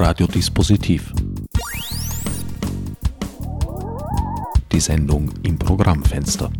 [0.00, 1.12] Radiodispositiv.
[4.70, 6.52] Die Sendung im Programmfenster.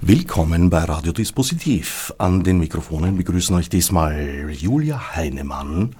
[0.00, 2.14] Willkommen bei Radiodispositiv.
[2.16, 5.94] An den Mikrofonen begrüßen euch diesmal Julia Heinemann,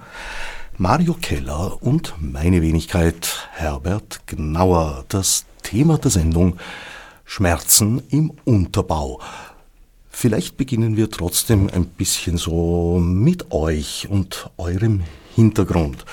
[0.79, 5.05] Mario Keller und meine Wenigkeit Herbert Gnauer.
[5.09, 6.57] Das Thema der Sendung
[7.27, 9.21] Schmerzen im Unterbau.
[10.21, 15.01] Vielleicht beginnen wir trotzdem ein bisschen so mit euch und eurem
[15.35, 16.05] Hintergrund.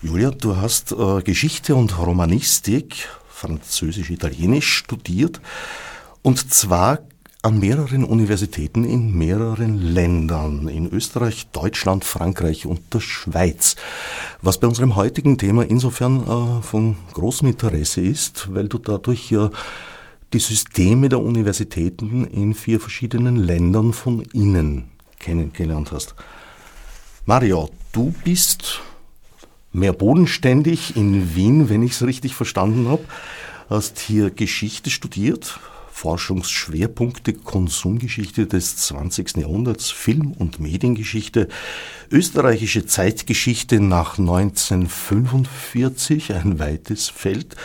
[0.00, 5.40] Julia, du hast äh, Geschichte und Romanistik, Französisch-Italienisch studiert
[6.22, 7.00] und zwar
[7.42, 13.74] an mehreren Universitäten in mehreren Ländern, in Österreich, Deutschland, Frankreich und der Schweiz.
[14.40, 19.50] Was bei unserem heutigen Thema insofern äh, von großem Interesse ist, weil du dadurch ja
[20.32, 26.14] die Systeme der Universitäten in vier verschiedenen Ländern von innen kennengelernt hast.
[27.24, 28.80] Mario, du bist
[29.72, 33.04] mehr bodenständig in Wien, wenn ich es richtig verstanden habe,
[33.68, 35.58] hast hier Geschichte studiert,
[35.90, 39.38] Forschungsschwerpunkte Konsumgeschichte des 20.
[39.38, 41.48] Jahrhunderts, Film- und Mediengeschichte,
[42.10, 47.56] österreichische Zeitgeschichte nach 1945, ein weites Feld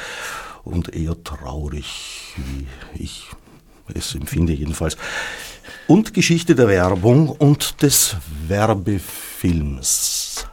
[0.63, 3.27] und eher traurig, wie ich
[3.93, 4.97] es empfinde jedenfalls.
[5.87, 8.15] Und Geschichte der Werbung und des
[8.47, 10.47] Werbefilms.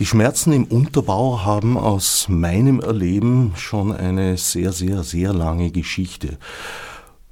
[0.00, 6.38] Die Schmerzen im Unterbau haben aus meinem Erleben schon eine sehr, sehr, sehr lange Geschichte.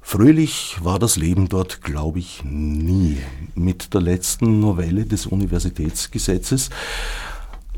[0.01, 3.17] Fröhlich war das Leben dort, glaube ich, nie.
[3.55, 6.69] Mit der letzten Novelle des Universitätsgesetzes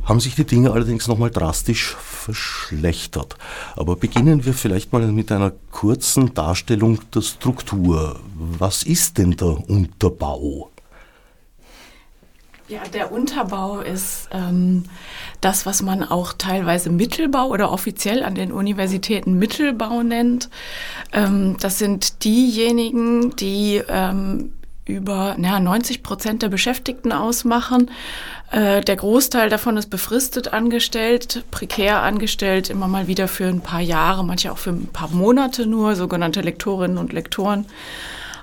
[0.06, 3.36] haben sich die Dinge allerdings nochmal drastisch verschlechtert.
[3.76, 8.20] Aber beginnen wir vielleicht mal mit einer kurzen Darstellung der Struktur.
[8.36, 10.72] Was ist denn der Unterbau?
[12.68, 14.86] Ja, der Unterbau ist ähm,
[15.40, 20.50] das, was man auch teilweise Mittelbau oder offiziell an den Universitäten Mittelbau nennt.
[21.14, 24.54] Ähm, das sind diejenigen, die ähm,
[24.86, 27.90] über na, 90 Prozent der Beschäftigten ausmachen.
[28.52, 33.82] Äh, der Großteil davon ist befristet angestellt, prekär angestellt, immer mal wieder für ein paar
[33.82, 37.66] Jahre, manche auch für ein paar Monate nur, sogenannte Lektorinnen und Lektoren.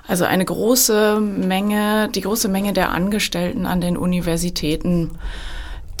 [0.05, 5.11] Also eine große Menge, die große Menge der Angestellten an den Universitäten,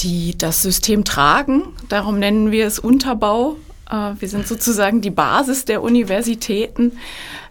[0.01, 1.63] die das System tragen.
[1.87, 3.55] Darum nennen wir es Unterbau.
[3.89, 6.93] Äh, wir sind sozusagen die Basis der Universitäten.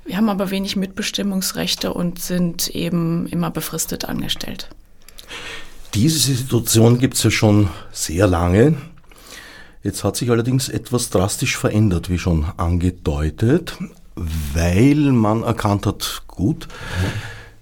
[0.04, 4.68] Wir haben aber wenig Mitbestimmungsrechte und sind eben immer befristet angestellt.
[5.94, 8.76] Diese Situation gibt es ja schon sehr lange.
[9.82, 13.76] Jetzt hat sich allerdings etwas drastisch verändert, wie schon angedeutet
[14.14, 16.68] weil man erkannt hat, gut,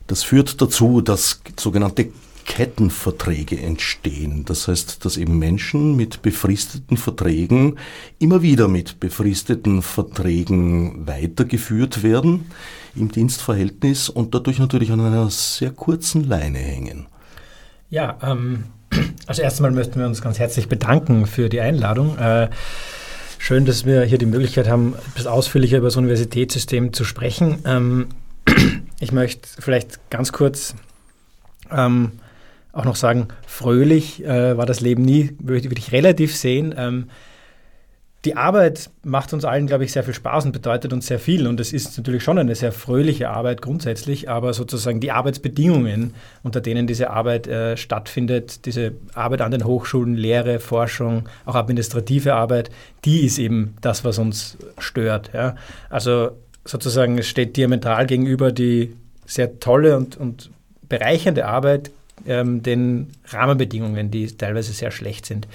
[0.07, 2.13] das führt dazu, dass sogenannte
[2.51, 4.45] Kettenverträge entstehen.
[4.45, 7.79] Das heißt, dass eben Menschen mit befristeten Verträgen
[8.19, 12.51] immer wieder mit befristeten Verträgen weitergeführt werden
[12.97, 17.07] im Dienstverhältnis und dadurch natürlich an einer sehr kurzen Leine hängen.
[17.89, 18.65] Ja, ähm,
[19.27, 22.19] also erstmal möchten wir uns ganz herzlich bedanken für die Einladung.
[22.19, 22.51] Äh,
[23.43, 27.61] Schön, dass wir hier die Möglichkeit haben, etwas ausführlicher über das Universitätssystem zu sprechen.
[27.65, 28.09] Ähm,
[29.01, 30.75] ich möchte vielleicht ganz kurz
[31.73, 32.13] ähm,
[32.73, 36.75] auch noch sagen, fröhlich äh, war das Leben nie, würde ich relativ sehen.
[36.77, 37.07] Ähm,
[38.27, 41.47] die Arbeit macht uns allen, glaube ich, sehr viel Spaß und bedeutet uns sehr viel.
[41.47, 46.61] Und es ist natürlich schon eine sehr fröhliche Arbeit grundsätzlich, aber sozusagen die Arbeitsbedingungen, unter
[46.61, 52.71] denen diese Arbeit äh, stattfindet, diese Arbeit an den Hochschulen, Lehre, Forschung, auch administrative Arbeit,
[53.07, 55.31] die ist eben das, was uns stört.
[55.33, 55.55] Ja?
[55.89, 56.33] Also
[56.67, 58.95] sozusagen, es steht diametral gegenüber die
[59.25, 60.51] sehr tolle und, und
[60.91, 61.91] bereichernde Arbeit
[62.27, 65.47] ähm, den Rahmenbedingungen, die teilweise sehr schlecht sind.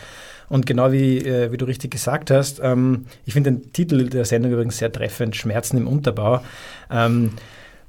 [0.49, 4.25] Und genau wie, äh, wie du richtig gesagt hast, ähm, ich finde den Titel der
[4.25, 6.41] Sendung übrigens sehr treffend, Schmerzen im Unterbau,
[6.91, 7.31] ähm,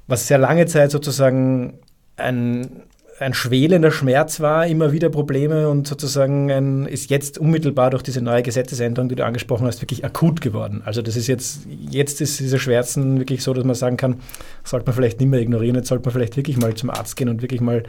[0.07, 1.79] was sehr lange Zeit sozusagen
[2.15, 2.83] ein,
[3.19, 8.21] ein schwelender Schmerz war, immer wieder Probleme und sozusagen ein, ist jetzt unmittelbar durch diese
[8.21, 10.81] neue Gesetzesänderung, die du angesprochen hast, wirklich akut geworden.
[10.85, 14.21] Also das ist jetzt, jetzt ist diese Schmerzen wirklich so, dass man sagen kann,
[14.63, 17.29] sollte man vielleicht nicht mehr ignorieren, jetzt sollte man vielleicht wirklich mal zum Arzt gehen
[17.29, 17.83] und wirklich mal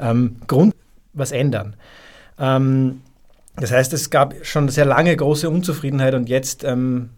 [0.00, 0.74] ähm, Grund
[1.12, 1.74] was ändern.
[2.38, 3.00] Ähm,
[3.56, 7.10] das heißt, es gab schon sehr lange große Unzufriedenheit und jetzt ähm,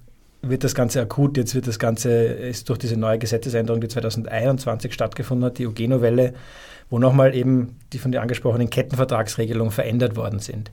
[0.42, 1.36] wird das Ganze akut.
[1.36, 6.32] Jetzt wird das Ganze, ist durch diese neue Gesetzesänderung, die 2021 stattgefunden hat, die UG-Novelle,
[6.88, 10.70] wo nochmal eben die von dir angesprochenen Kettenvertragsregelungen verändert worden sind.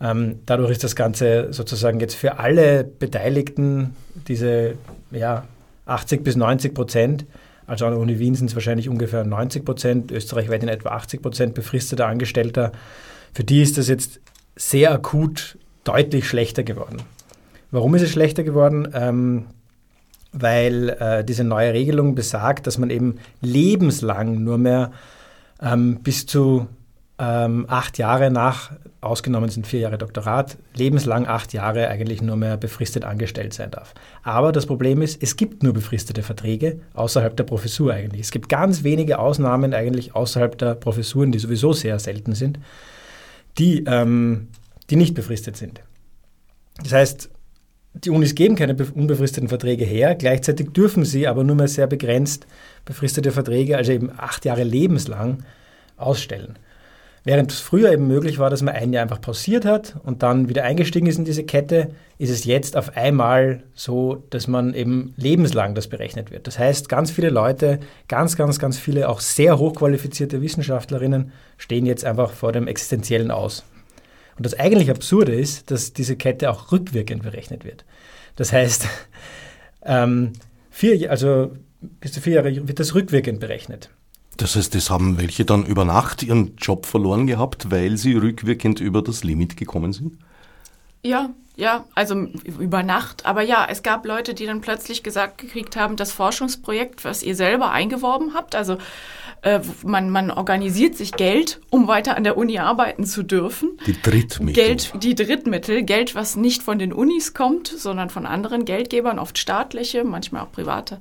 [0.00, 3.94] Ähm, dadurch ist das Ganze sozusagen jetzt für alle Beteiligten,
[4.28, 4.74] diese
[5.10, 5.44] ja,
[5.86, 7.26] 80 bis 90 Prozent
[7.70, 11.22] Also an der Uni Wien sind es wahrscheinlich ungefähr 90 Prozent, österreichweit in etwa 80
[11.22, 12.72] Prozent befristeter Angestellter.
[13.32, 14.18] Für die ist das jetzt
[14.56, 16.96] sehr akut deutlich schlechter geworden.
[17.70, 18.88] Warum ist es schlechter geworden?
[18.92, 19.46] Ähm,
[20.32, 24.90] weil äh, diese neue Regelung besagt, dass man eben lebenslang nur mehr
[25.62, 26.66] ähm, bis zu
[27.20, 32.56] ähm, acht Jahre nach, ausgenommen sind vier Jahre Doktorat, lebenslang acht Jahre eigentlich nur mehr
[32.56, 33.94] befristet angestellt sein darf.
[34.22, 38.22] Aber das Problem ist, es gibt nur befristete Verträge außerhalb der Professur eigentlich.
[38.22, 42.58] Es gibt ganz wenige Ausnahmen eigentlich außerhalb der Professuren, die sowieso sehr selten sind,
[43.58, 44.48] die, ähm,
[44.90, 45.80] die nicht befristet sind.
[46.82, 47.30] Das heißt,
[47.92, 52.46] die Unis geben keine unbefristeten Verträge her, gleichzeitig dürfen sie aber nur mehr sehr begrenzt
[52.84, 55.42] befristete Verträge, also eben acht Jahre lebenslang,
[55.96, 56.58] ausstellen.
[57.22, 60.48] Während es früher eben möglich war, dass man ein Jahr einfach pausiert hat und dann
[60.48, 65.12] wieder eingestiegen ist in diese Kette, ist es jetzt auf einmal so, dass man eben
[65.16, 66.46] lebenslang das berechnet wird.
[66.46, 72.06] Das heißt, ganz viele Leute, ganz, ganz, ganz viele auch sehr hochqualifizierte Wissenschaftlerinnen stehen jetzt
[72.06, 73.64] einfach vor dem Existenziellen aus.
[74.38, 77.84] Und das eigentlich Absurde ist, dass diese Kette auch rückwirkend berechnet wird.
[78.36, 78.86] Das heißt,
[79.84, 80.32] ähm,
[80.70, 83.90] vier, also bis zu vier Jahre wird das rückwirkend berechnet.
[84.40, 88.80] Das heißt, es haben welche dann über Nacht ihren Job verloren gehabt, weil sie rückwirkend
[88.80, 90.16] über das Limit gekommen sind?
[91.04, 91.28] Ja,
[91.60, 92.14] ja, also
[92.58, 93.26] über Nacht.
[93.26, 97.36] Aber ja, es gab Leute, die dann plötzlich gesagt gekriegt haben, das Forschungsprojekt, was ihr
[97.36, 98.78] selber eingeworben habt, also
[99.42, 103.78] äh, man, man organisiert sich Geld, um weiter an der Uni arbeiten zu dürfen.
[103.86, 104.62] Die Drittmittel.
[104.62, 109.38] Geld, die Drittmittel, Geld, was nicht von den Unis kommt, sondern von anderen Geldgebern, oft
[109.38, 111.00] staatliche, manchmal auch private.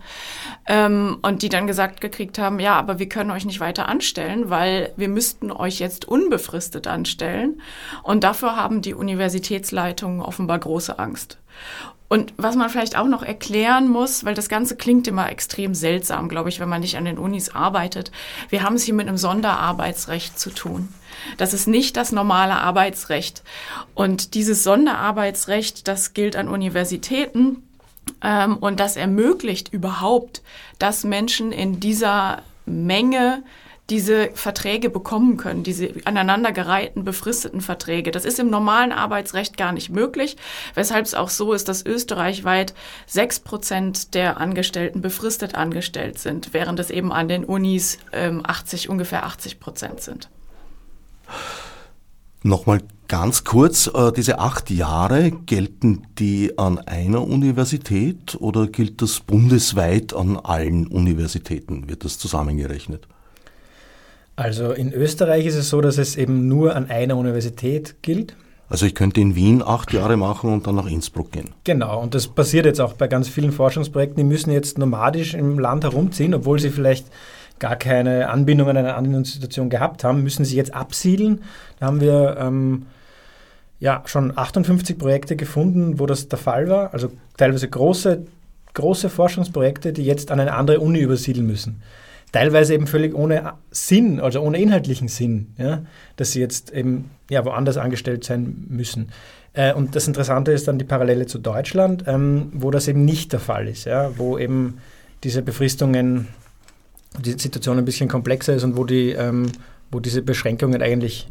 [0.68, 4.50] Ähm, und die dann gesagt gekriegt haben, ja, aber wir können euch nicht weiter anstellen,
[4.50, 7.62] weil wir müssten euch jetzt unbefristet anstellen.
[8.04, 11.38] Und dafür haben die Universitätsleitungen offenbar große Angst.
[12.10, 16.28] Und was man vielleicht auch noch erklären muss, weil das Ganze klingt immer extrem seltsam,
[16.28, 18.12] glaube ich, wenn man nicht an den Unis arbeitet.
[18.50, 20.90] Wir haben es hier mit einem Sonderarbeitsrecht zu tun.
[21.38, 23.44] Das ist nicht das normale Arbeitsrecht.
[23.94, 27.64] Und dieses Sonderarbeitsrecht, das gilt an Universitäten.
[28.24, 30.42] Ähm, und das ermöglicht überhaupt,
[30.80, 33.44] dass Menschen in dieser Menge
[33.90, 38.12] diese Verträge bekommen können, diese aneinandergereihten befristeten Verträge.
[38.12, 40.38] Das ist im normalen Arbeitsrecht gar nicht möglich,
[40.76, 42.74] weshalb es auch so ist, dass österreichweit
[43.06, 48.90] sechs Prozent der Angestellten befristet angestellt sind, während es eben an den Unis ähm, 80,
[48.90, 50.30] ungefähr 80 Prozent sind.
[52.42, 59.20] Nochmal ganz kurz, äh, diese acht Jahre, gelten die an einer Universität oder gilt das
[59.20, 61.90] bundesweit an allen Universitäten?
[61.90, 63.09] Wird das zusammengerechnet?
[64.40, 68.38] Also in Österreich ist es so, dass es eben nur an einer Universität gilt.
[68.70, 71.50] Also ich könnte in Wien acht Jahre machen und dann nach Innsbruck gehen.
[71.66, 74.16] Genau, und das passiert jetzt auch bei ganz vielen Forschungsprojekten.
[74.16, 77.08] Die müssen jetzt nomadisch im Land herumziehen, obwohl sie vielleicht
[77.60, 81.42] gar keine Anbindung an eine andere Institution gehabt haben, müssen sie jetzt absiedeln.
[81.82, 82.86] Da haben wir ähm,
[83.82, 86.94] ja schon 58 Projekte gefunden, wo das der Fall war.
[86.94, 88.26] Also teilweise große,
[88.74, 91.82] große Forschungsprojekte, die jetzt an eine andere Uni übersiedeln müssen
[92.32, 95.84] teilweise eben völlig ohne Sinn, also ohne inhaltlichen Sinn, ja,
[96.16, 99.12] dass sie jetzt eben ja, woanders angestellt sein müssen.
[99.54, 103.34] Äh, und das Interessante ist dann die Parallele zu Deutschland, ähm, wo das eben nicht
[103.34, 104.78] der Fall ist, ja, wo eben
[105.24, 106.28] diese Befristungen,
[107.18, 109.52] die Situation ein bisschen komplexer ist und wo, die, ähm,
[109.92, 111.28] wo diese Beschränkungen eigentlich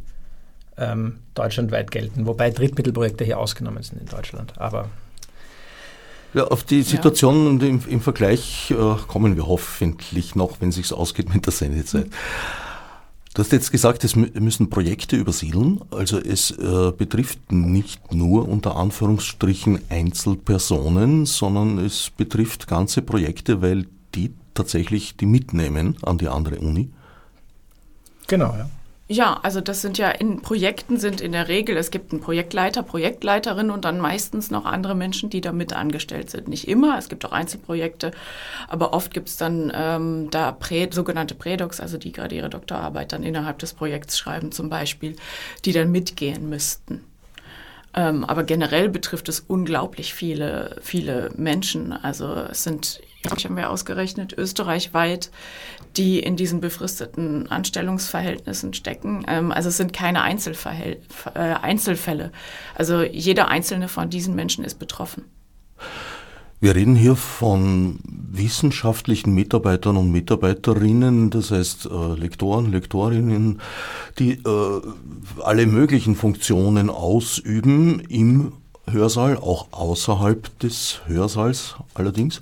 [0.76, 4.52] ähm, deutschlandweit gelten, wobei Drittmittelprojekte hier ausgenommen sind in Deutschland.
[4.56, 4.88] Aber
[6.34, 7.50] ja, auf die Situation ja.
[7.50, 12.06] und im, im Vergleich äh, kommen wir hoffentlich noch, wenn sich's ausgeht mit der Sendezeit.
[12.06, 12.12] Mhm.
[13.38, 15.80] Du hast jetzt gesagt, es müssen Projekte übersiedeln.
[15.92, 23.86] Also es äh, betrifft nicht nur unter Anführungsstrichen Einzelpersonen, sondern es betrifft ganze Projekte, weil
[24.16, 26.90] die tatsächlich die mitnehmen an die andere Uni.
[28.26, 28.68] Genau, ja.
[29.10, 32.82] Ja, also das sind ja in Projekten sind in der Regel, es gibt einen Projektleiter,
[32.82, 36.46] Projektleiterin und dann meistens noch andere Menschen, die da mit angestellt sind.
[36.46, 38.10] Nicht immer, es gibt auch Einzelprojekte,
[38.68, 43.12] aber oft gibt es dann ähm, da Prä, sogenannte Prädocs, also die gerade ihre Doktorarbeit
[43.12, 45.16] dann innerhalb des Projekts schreiben zum Beispiel,
[45.64, 47.07] die dann mitgehen müssten.
[47.94, 51.92] Ähm, aber generell betrifft es unglaublich viele, viele Menschen.
[51.92, 55.30] Also es sind, ich haben wir ausgerechnet, österreichweit,
[55.96, 59.24] die in diesen befristeten Anstellungsverhältnissen stecken.
[59.26, 60.98] Ähm, also es sind keine Einzelfälle.
[61.34, 62.30] Äh, Einzelfälle.
[62.74, 65.24] Also jeder einzelne von diesen Menschen ist betroffen.
[66.60, 73.60] Wir reden hier von wissenschaftlichen Mitarbeitern und Mitarbeiterinnen, das heißt äh, Lektoren, Lektorinnen,
[74.18, 74.80] die äh,
[75.44, 78.54] alle möglichen Funktionen ausüben im
[78.90, 82.40] Hörsaal, auch außerhalb des Hörsaals allerdings.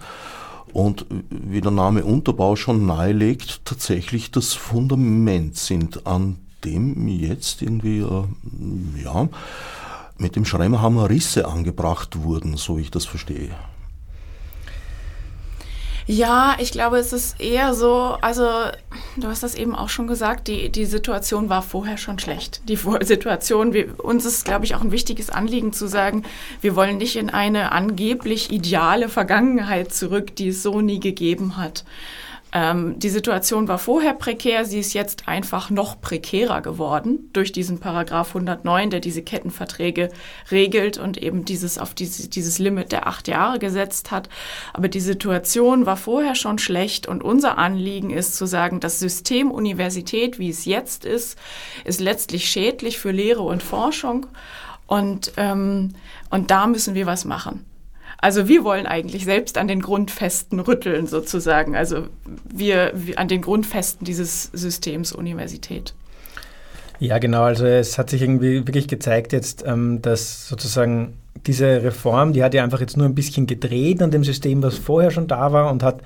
[0.73, 7.99] und wie der Name Unterbau schon nahelegt, tatsächlich das Fundament sind, an dem jetzt irgendwie,
[7.99, 8.25] äh,
[9.05, 9.29] ja,
[10.17, 13.51] mit dem Schreimerhammer Risse angebracht wurden, so wie ich das verstehe.
[16.09, 18.49] Ja, ich glaube, es ist eher so, also
[19.17, 22.61] du hast das eben auch schon gesagt, die, die Situation war vorher schon schlecht.
[22.69, 26.23] Die Situation, wir, uns ist, glaube ich, auch ein wichtiges Anliegen zu sagen,
[26.61, 31.85] wir wollen nicht in eine angeblich ideale Vergangenheit zurück, die es so nie gegeben hat.
[32.57, 37.81] Ähm, die Situation war vorher prekär, sie ist jetzt einfach noch prekärer geworden durch diesen
[37.81, 40.09] Paragraph 109, der diese Kettenverträge
[40.51, 44.31] regelt und eben dieses auf diese, dieses Limit der acht Jahre gesetzt hat.
[44.73, 49.51] Aber die Situation war vorher schon schlecht und unser Anliegen ist zu sagen, das System
[49.51, 51.39] Universität, wie es jetzt ist,
[51.85, 54.29] ist letztlich schädlich für Lehre und Forschung
[54.87, 55.93] und, ähm,
[56.31, 57.67] und da müssen wir was machen.
[58.19, 61.77] Also wir wollen eigentlich selbst an den Grundfesten rütteln sozusagen.
[61.77, 62.07] Also
[62.45, 65.95] wir, wir an den Grundfesten dieses Systems Universität.
[66.99, 67.43] Ja, genau.
[67.43, 72.55] Also es hat sich irgendwie wirklich gezeigt jetzt, ähm, dass sozusagen diese Reform, die hat
[72.55, 75.71] ja einfach jetzt nur ein bisschen gedreht an dem System, was vorher schon da war
[75.71, 76.01] und hat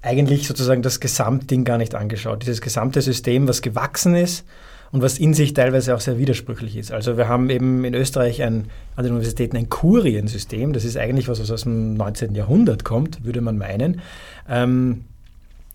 [0.00, 2.42] eigentlich sozusagen das Gesamtding gar nicht angeschaut.
[2.42, 4.44] Dieses gesamte System, was gewachsen ist
[4.92, 6.92] und was in sich teilweise auch sehr widersprüchlich ist.
[6.92, 10.74] Also wir haben eben in Österreich ein, an den Universitäten ein Kuriensystem.
[10.74, 12.34] Das ist eigentlich was, was aus dem 19.
[12.34, 14.02] Jahrhundert kommt, würde man meinen.
[14.48, 15.04] Ähm,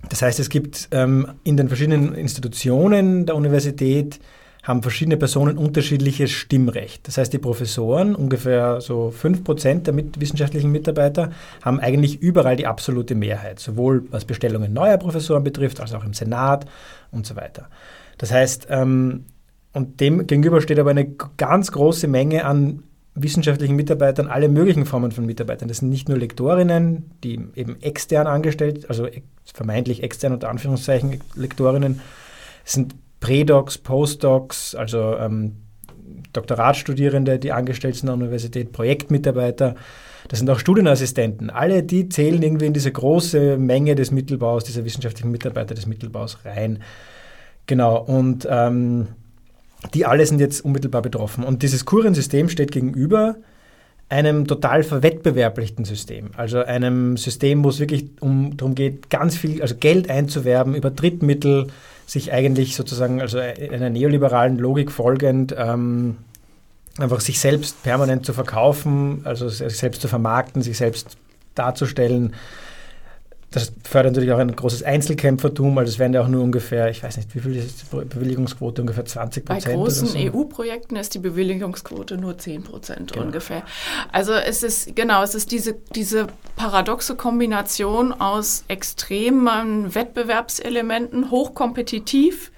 [0.09, 4.19] das heißt, es gibt ähm, in den verschiedenen Institutionen der Universität
[4.67, 7.07] haben verschiedene Personen unterschiedliches Stimmrecht.
[7.07, 11.31] Das heißt, die Professoren, ungefähr so 5% der mit wissenschaftlichen Mitarbeiter,
[11.63, 16.13] haben eigentlich überall die absolute Mehrheit, sowohl was Bestellungen neuer Professoren betrifft, als auch im
[16.13, 16.65] Senat
[17.11, 17.69] und so weiter.
[18.17, 19.25] Das heißt, ähm,
[19.73, 21.07] und dem gegenüber steht aber eine
[21.37, 22.83] ganz große Menge an
[23.13, 25.67] wissenschaftlichen Mitarbeitern, alle möglichen Formen von Mitarbeitern.
[25.67, 29.07] Das sind nicht nur Lektorinnen, die eben extern angestellt, also
[29.53, 32.01] vermeintlich extern unter Anführungszeichen Lektorinnen,
[32.65, 35.57] es sind Predocs, Postdocs, also ähm,
[36.33, 39.75] Doktoratstudierende, die angestellt sind an der Universität, Projektmitarbeiter,
[40.27, 41.49] das sind auch Studienassistenten.
[41.49, 46.39] Alle die zählen irgendwie in diese große Menge des Mittelbaus, dieser wissenschaftlichen Mitarbeiter des Mittelbaus
[46.43, 46.79] rein.
[47.67, 49.07] Genau, und ähm,
[49.93, 51.43] die alle sind jetzt unmittelbar betroffen.
[51.43, 53.35] Und dieses Kuriensystem steht gegenüber
[54.09, 56.29] einem total verwettbewerblichen System.
[56.37, 60.89] Also einem System, wo es wirklich um, darum geht, ganz viel, also Geld einzuwerben über
[60.89, 61.67] Drittmittel,
[62.05, 66.17] sich eigentlich sozusagen, also einer neoliberalen Logik folgend, ähm,
[66.97, 71.17] einfach sich selbst permanent zu verkaufen, also sich selbst zu vermarkten, sich selbst
[71.53, 72.33] darzustellen
[73.51, 77.01] das fördert natürlich auch ein großes Einzelkämpfertum, also es werden ja auch nur ungefähr, ich
[77.01, 79.65] weiß nicht, wie viel ist die Bewilligungsquote, ungefähr 20 Prozent?
[79.65, 80.17] Bei großen so.
[80.17, 83.25] EU-Projekten ist die Bewilligungsquote nur 10 Prozent genau.
[83.25, 83.63] ungefähr.
[84.11, 86.27] Also es ist, genau, es ist diese, diese
[86.57, 92.51] paradoxe Kombination aus extremen Wettbewerbselementen, hochkompetitiv,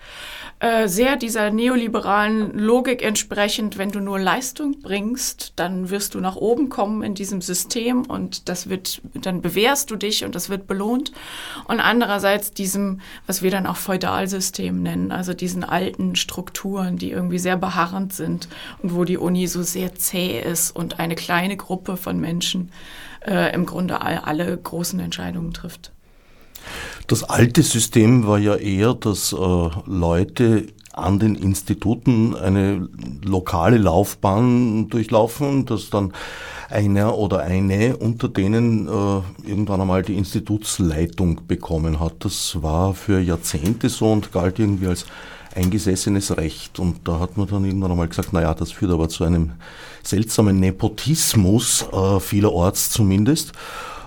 [0.62, 6.36] äh, sehr dieser neoliberalen Logik entsprechend, wenn du nur Leistung bringst, dann wirst du nach
[6.36, 10.68] oben kommen in diesem System und das wird, dann bewährst du dich und das wird
[10.68, 11.13] belohnt.
[11.66, 17.39] Und andererseits diesem, was wir dann auch Feudalsystem nennen, also diesen alten Strukturen, die irgendwie
[17.39, 18.50] sehr beharrend sind
[18.84, 22.74] und wo die Uni so sehr zäh ist und eine kleine Gruppe von Menschen
[23.25, 25.94] äh, im Grunde all, alle großen Entscheidungen trifft.
[27.07, 32.89] Das alte System war ja eher, dass äh, Leute an den Instituten eine
[33.23, 36.13] lokale Laufbahn durchlaufen, dass dann
[36.69, 42.13] einer oder eine unter denen äh, irgendwann einmal die Institutsleitung bekommen hat.
[42.19, 45.05] Das war für Jahrzehnte so und galt irgendwie als
[45.55, 46.79] eingesessenes Recht.
[46.79, 49.53] Und da hat man dann irgendwann einmal gesagt, naja, das führt aber zu einem
[50.03, 53.53] seltsamen Nepotismus, äh, vielerorts zumindest,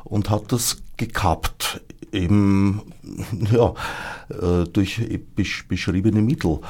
[0.05, 1.81] und hat das gekappt
[2.13, 2.83] eben
[3.53, 3.75] ja,
[4.29, 5.01] äh, durch
[5.69, 6.61] beschriebene Mittel.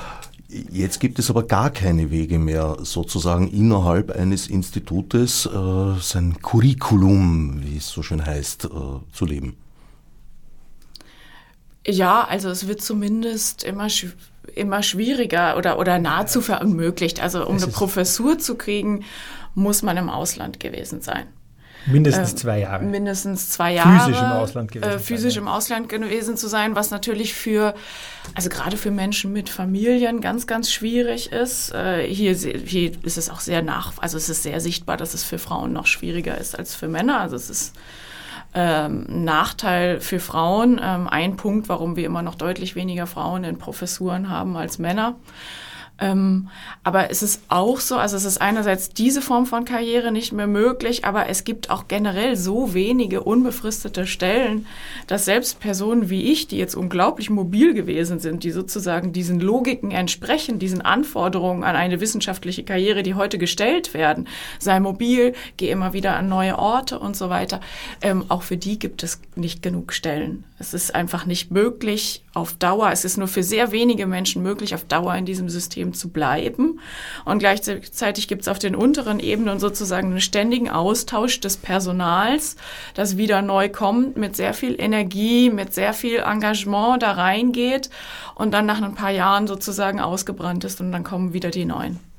[0.70, 7.62] Jetzt gibt es aber gar keine Wege mehr, sozusagen innerhalb eines Institutes äh, sein Curriculum,
[7.62, 8.68] wie es so schön heißt, äh,
[9.12, 9.56] zu leben.
[11.86, 13.88] Ja, also es wird zumindest immer,
[14.54, 17.20] immer schwieriger oder, oder nahezu verunmöglicht.
[17.20, 19.04] Also um eine Professur zu kriegen,
[19.54, 21.26] muss man im Ausland gewesen sein.
[21.86, 22.84] Mindestens äh, zwei Jahre.
[22.84, 23.98] Mindestens zwei Jahre.
[24.00, 24.90] Physisch im Ausland gewesen.
[24.90, 27.74] Äh, physisch sein, im Ausland gewesen zu sein, was natürlich für,
[28.34, 31.72] also gerade für Menschen mit Familien ganz, ganz schwierig ist.
[31.72, 35.24] Äh, hier, hier ist es auch sehr nach, also es ist sehr sichtbar, dass es
[35.24, 37.20] für Frauen noch schwieriger ist als für Männer.
[37.20, 37.74] Also es ist
[38.54, 40.80] ähm, Nachteil für Frauen.
[40.82, 45.16] Ähm, ein Punkt, warum wir immer noch deutlich weniger Frauen in Professuren haben als Männer.
[46.02, 46.48] Ähm,
[46.82, 50.48] aber es ist auch so, also es ist einerseits diese Form von Karriere nicht mehr
[50.48, 54.66] möglich, aber es gibt auch generell so wenige unbefristete Stellen,
[55.06, 59.92] dass selbst Personen wie ich, die jetzt unglaublich mobil gewesen sind, die sozusagen diesen Logiken
[59.92, 64.26] entsprechen, diesen Anforderungen an eine wissenschaftliche Karriere, die heute gestellt werden,
[64.58, 67.60] sei mobil, geh immer wieder an neue Orte und so weiter,
[68.00, 70.42] ähm, auch für die gibt es nicht genug Stellen.
[70.58, 74.74] Es ist einfach nicht möglich auf Dauer, es ist nur für sehr wenige Menschen möglich,
[74.74, 76.80] auf Dauer in diesem System zu bleiben.
[77.24, 82.56] Und gleichzeitig gibt es auf den unteren Ebenen sozusagen einen ständigen Austausch des Personals,
[82.94, 87.90] das wieder neu kommt, mit sehr viel Energie, mit sehr viel Engagement da reingeht
[88.34, 92.11] und dann nach ein paar Jahren sozusagen ausgebrannt ist und dann kommen wieder die neuen.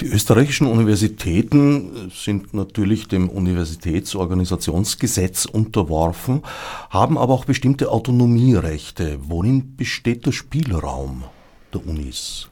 [0.00, 6.42] Die österreichischen Universitäten sind natürlich dem Universitätsorganisationsgesetz unterworfen,
[6.90, 9.18] haben aber auch bestimmte Autonomierechte.
[9.22, 11.24] Worin besteht der Spielraum
[11.72, 12.48] der Unis?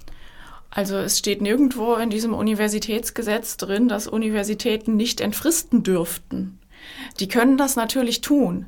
[0.71, 6.59] Also es steht nirgendwo in diesem Universitätsgesetz drin, dass Universitäten nicht entfristen dürften.
[7.21, 8.67] Die können das natürlich tun.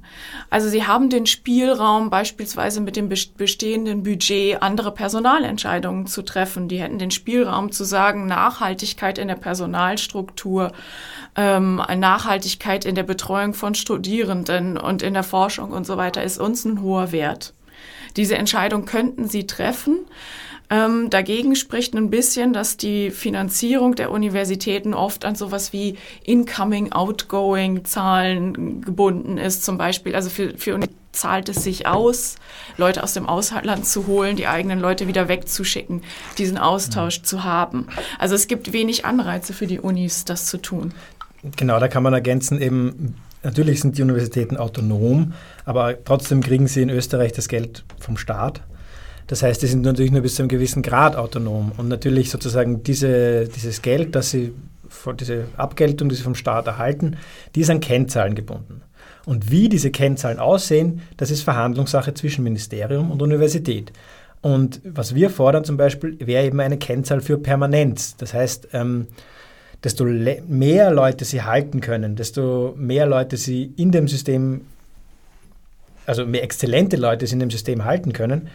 [0.50, 6.68] Also sie haben den Spielraum, beispielsweise mit dem bestehenden Budget andere Personalentscheidungen zu treffen.
[6.68, 10.72] Die hätten den Spielraum zu sagen, Nachhaltigkeit in der Personalstruktur,
[11.34, 16.38] ähm, Nachhaltigkeit in der Betreuung von Studierenden und in der Forschung und so weiter ist
[16.38, 17.54] uns ein hoher Wert.
[18.16, 20.06] Diese Entscheidung könnten sie treffen.
[20.68, 26.92] Ähm, dagegen spricht ein bisschen, dass die Finanzierung der Universitäten oft an sowas wie Incoming,
[26.92, 30.14] Outgoing Zahlen gebunden ist, zum Beispiel.
[30.14, 30.80] Also für, für
[31.16, 32.36] zahlt es sich aus,
[32.76, 36.02] Leute aus dem Ausland zu holen, die eigenen Leute wieder wegzuschicken,
[36.38, 37.88] diesen Austausch zu haben.
[38.18, 40.92] Also es gibt wenig Anreize für die Unis, das zu tun.
[41.56, 45.32] Genau, da kann man ergänzen, eben natürlich sind die Universitäten autonom,
[45.64, 48.62] aber trotzdem kriegen sie in Österreich das Geld vom Staat.
[49.26, 51.72] Das heißt, die sind natürlich nur bis zu einem gewissen Grad autonom.
[51.76, 54.52] Und natürlich sozusagen diese, dieses Geld, das sie,
[55.18, 57.16] diese Abgeltung, die sie vom Staat erhalten,
[57.54, 58.82] die ist an Kennzahlen gebunden.
[59.24, 63.92] Und wie diese Kennzahlen aussehen, das ist Verhandlungssache zwischen Ministerium und Universität.
[64.40, 68.16] Und was wir fordern zum Beispiel, wäre eben eine Kennzahl für Permanenz.
[68.16, 69.08] Das heißt, ähm,
[69.82, 74.62] desto mehr Leute sie halten können, desto mehr Leute sie in dem System,
[76.06, 78.48] also mehr exzellente Leute sie in dem System halten können,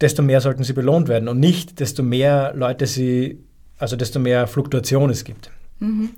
[0.00, 3.38] desto mehr sollten sie belohnt werden und nicht desto mehr Leute sie,
[3.78, 5.50] also desto mehr Fluktuation es gibt.
[5.84, 6.10] Mhm.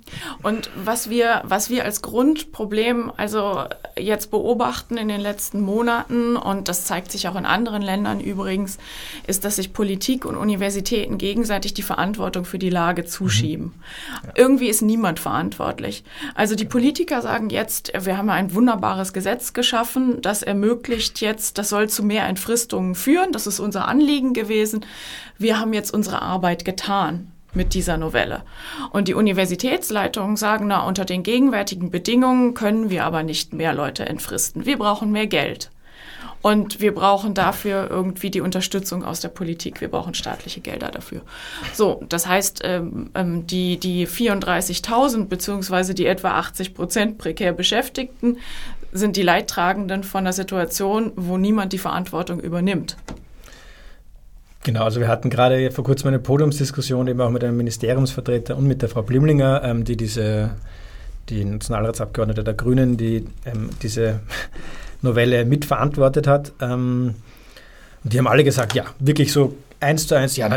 [0.43, 3.65] Und was wir, was wir als Grundproblem also
[3.99, 8.79] jetzt beobachten in den letzten Monaten, und das zeigt sich auch in anderen Ländern übrigens,
[9.27, 13.67] ist, dass sich Politik und Universitäten gegenseitig die Verantwortung für die Lage zuschieben.
[13.67, 13.73] Mhm.
[14.25, 14.33] Ja.
[14.37, 16.05] Irgendwie ist niemand verantwortlich.
[16.35, 21.69] Also die Politiker sagen jetzt, wir haben ein wunderbares Gesetz geschaffen, das ermöglicht jetzt, das
[21.69, 24.85] soll zu mehr Entfristungen führen, das ist unser Anliegen gewesen.
[25.39, 28.43] Wir haben jetzt unsere Arbeit getan mit dieser Novelle.
[28.93, 34.07] Und die Universitätsleitungen sagen, na, unter den gegenwärtigen Bedingungen können wir aber nicht mehr Leute
[34.07, 34.67] entfristen.
[34.67, 35.71] Wir brauchen mehr Geld.
[36.43, 39.81] Und wir brauchen dafür irgendwie die Unterstützung aus der Politik.
[39.81, 41.23] Wir brauchen staatliche Gelder dafür.
[41.73, 48.39] So, das heißt, ähm, ähm die, die 34.000 beziehungsweise die etwa 80 Prozent prekär Beschäftigten
[48.93, 52.97] sind die Leidtragenden von der Situation, wo niemand die Verantwortung übernimmt.
[54.67, 58.67] Genau, also wir hatten gerade vor kurzem eine Podiumsdiskussion eben auch mit einem Ministeriumsvertreter und
[58.67, 60.57] mit der Frau Blimlinger, ähm, die diese,
[61.29, 64.19] die Nationalratsabgeordnete der Grünen, die ähm, diese
[65.03, 66.53] Novelle mitverantwortet hat.
[66.61, 67.15] Ähm,
[68.03, 70.51] die haben alle gesagt, ja, wirklich so eins zu eins, ja,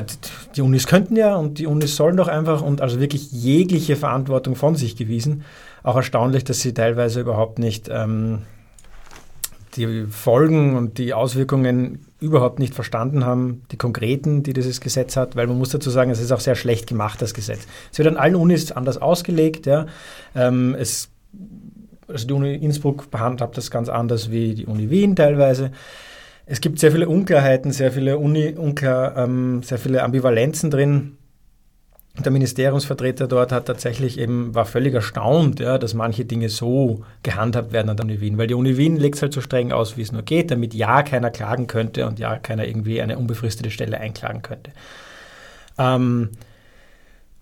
[0.55, 4.55] die Unis könnten ja und die Unis sollen doch einfach und also wirklich jegliche Verantwortung
[4.55, 5.43] von sich gewiesen.
[5.83, 8.39] Auch erstaunlich, dass sie teilweise überhaupt nicht ähm,
[9.75, 15.35] die Folgen und die Auswirkungen überhaupt nicht verstanden haben, die konkreten, die dieses Gesetz hat,
[15.35, 17.67] weil man muss dazu sagen, es ist auch sehr schlecht gemacht, das Gesetz.
[17.91, 19.65] Es wird an allen Unis anders ausgelegt.
[19.65, 19.85] Ja.
[20.35, 21.09] Ähm, es,
[22.07, 25.71] also die Uni Innsbruck behandelt das ganz anders wie die Uni Wien teilweise.
[26.45, 31.18] Es gibt sehr viele Unklarheiten, sehr viele, Uni, unklar, ähm, sehr viele Ambivalenzen drin
[32.25, 37.71] der Ministeriumsvertreter dort hat tatsächlich eben, war völlig erstaunt, ja, dass manche Dinge so gehandhabt
[37.71, 39.97] werden an der Uni Wien, weil die Uni Wien legt es halt so streng aus,
[39.97, 43.71] wie es nur geht, damit ja keiner klagen könnte und ja keiner irgendwie eine unbefristete
[43.71, 44.71] Stelle einklagen könnte.
[45.77, 46.29] Ähm,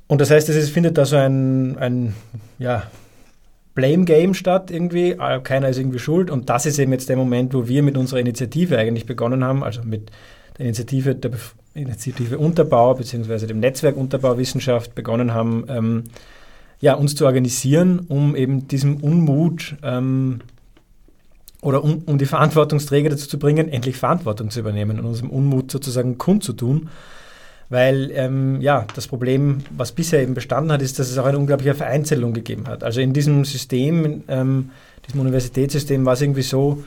[0.08, 2.16] und das heißt, es findet da so ein, ein
[2.60, 2.84] ja,
[3.78, 6.32] Blame Game statt irgendwie, äh, keiner ist irgendwie schuld.
[6.32, 9.64] Und das ist eben jetzt der Moment, wo wir mit unserer Initiative eigentlich begonnen haben,
[9.64, 10.10] also mit
[10.58, 13.48] der Initiative der Bef Initiative Unterbau bzw.
[13.48, 16.04] dem Netzwerk Unterbau Wissenschaft begonnen haben, ähm,
[16.80, 20.42] ja, uns zu organisieren, um eben diesem Unmut ähm,
[21.62, 25.72] oder um, um, die Verantwortungsträger dazu zu bringen, endlich Verantwortung zu übernehmen und unserem Unmut
[25.72, 26.90] sozusagen kundzutun.
[27.70, 31.38] weil ähm, ja, das Problem, was bisher eben bestanden hat, ist, dass es auch eine
[31.38, 32.84] unglaubliche Vereinzelung gegeben hat.
[32.84, 34.70] Also in diesem System, ähm,
[35.08, 36.84] diesem Universitätssystem war es irgendwie so,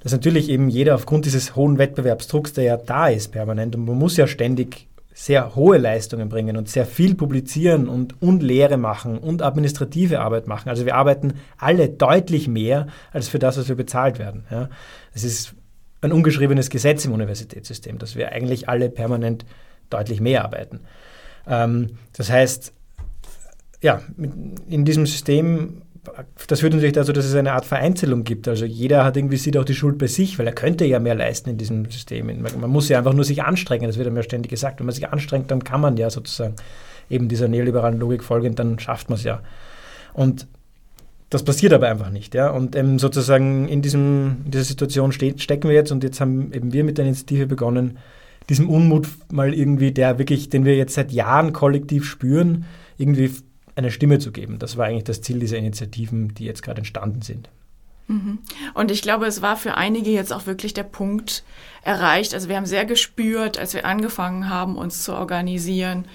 [0.00, 3.98] dass natürlich eben jeder aufgrund dieses hohen Wettbewerbsdrucks, der ja da ist permanent, und man
[3.98, 9.18] muss ja ständig sehr hohe Leistungen bringen und sehr viel publizieren und, und Lehre machen
[9.18, 10.70] und administrative Arbeit machen.
[10.70, 14.44] Also wir arbeiten alle deutlich mehr als für das, was wir bezahlt werden.
[14.50, 14.70] Ja.
[15.12, 15.54] Es ist
[16.00, 19.44] ein ungeschriebenes Gesetz im Universitätssystem, dass wir eigentlich alle permanent
[19.90, 20.80] deutlich mehr arbeiten.
[21.46, 22.72] Ähm, das heißt,
[23.82, 25.82] ja, in diesem System,
[26.46, 28.48] das führt natürlich dazu, dass es eine Art Vereinzelung gibt.
[28.48, 31.14] Also jeder hat irgendwie sieht auch die Schuld bei sich, weil er könnte ja mehr
[31.14, 32.26] leisten in diesem System.
[32.26, 34.78] Man, muss ja einfach nur sich anstrengen, das wird ja ständig gesagt.
[34.78, 36.54] Wenn man sich anstrengt, dann kann man ja sozusagen
[37.10, 39.42] eben dieser neoliberalen Logik folgend, dann schafft man es ja.
[40.14, 40.46] Und
[41.28, 42.34] das passiert aber einfach nicht.
[42.34, 42.50] Ja?
[42.50, 46.52] Und ähm, sozusagen in, diesem, in dieser Situation steht, stecken wir jetzt und jetzt haben
[46.52, 47.98] eben wir mit der Initiative begonnen,
[48.48, 52.64] diesem Unmut mal irgendwie, der wirklich, den wir jetzt seit Jahren kollektiv spüren,
[52.98, 53.30] irgendwie
[53.80, 54.58] eine Stimme zu geben.
[54.58, 57.48] Das war eigentlich das Ziel dieser Initiativen, die jetzt gerade entstanden sind.
[58.10, 58.40] Mhm.
[58.74, 61.44] Und ich glaube, es war für einige jetzt auch wirklich der Punkt
[61.82, 62.34] erreicht.
[62.34, 66.06] Also wir haben sehr gespürt, als wir angefangen haben, uns zu organisieren,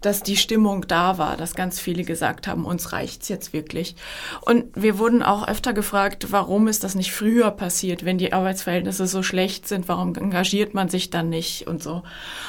[0.00, 3.94] dass die Stimmung da war, dass ganz viele gesagt haben, uns reicht's jetzt wirklich.
[4.40, 9.06] Und wir wurden auch öfter gefragt, warum ist das nicht früher passiert, wenn die Arbeitsverhältnisse
[9.06, 12.02] so schlecht sind, warum engagiert man sich dann nicht und so.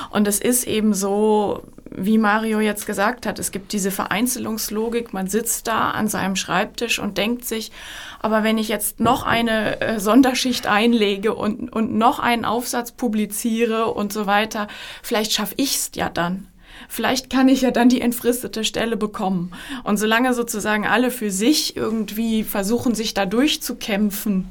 [0.10, 1.62] Und es ist eben so,
[1.98, 7.00] wie Mario jetzt gesagt hat, es gibt diese Vereinzelungslogik, man sitzt da an seinem Schreibtisch
[7.00, 7.72] und denkt sich,
[8.20, 13.88] aber wenn ich jetzt noch eine äh, Sonderschicht einlege und, und noch einen Aufsatz publiziere
[13.88, 14.68] und so weiter,
[15.02, 16.48] vielleicht schaffe ich es ja dann.
[16.90, 19.52] Vielleicht kann ich ja dann die entfristete Stelle bekommen.
[19.84, 24.50] Und solange sozusagen alle für sich irgendwie versuchen, sich da durchzukämpfen,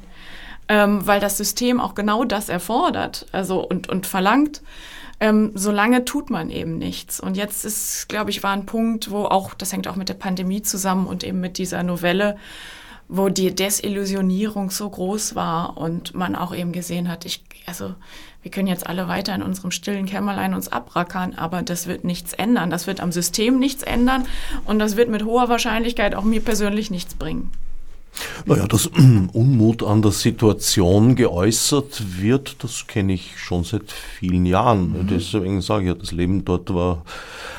[0.67, 4.61] ähm, weil das System auch genau das erfordert also und, und verlangt,
[5.19, 7.19] ähm, solange tut man eben nichts.
[7.19, 10.15] Und jetzt ist, glaube ich, war ein Punkt, wo auch, das hängt auch mit der
[10.15, 12.37] Pandemie zusammen und eben mit dieser Novelle,
[13.07, 17.93] wo die Desillusionierung so groß war und man auch eben gesehen hat, ich, also
[18.41, 22.33] wir können jetzt alle weiter in unserem stillen Kämmerlein uns abrackern, aber das wird nichts
[22.33, 22.69] ändern.
[22.69, 24.27] Das wird am System nichts ändern
[24.65, 27.51] und das wird mit hoher Wahrscheinlichkeit auch mir persönlich nichts bringen.
[28.45, 28.87] Naja, dass
[29.33, 34.91] Unmut an der Situation geäußert wird, das kenne ich schon seit vielen Jahren.
[34.91, 35.07] Mhm.
[35.07, 37.03] Deswegen sage ich ja, das Leben dort war,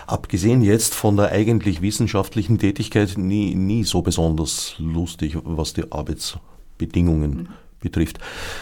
[0.07, 7.31] abgesehen jetzt von der eigentlich wissenschaftlichen Tätigkeit, nie, nie so besonders lustig, was die Arbeitsbedingungen
[7.31, 7.49] mhm.
[7.81, 8.19] betrifft.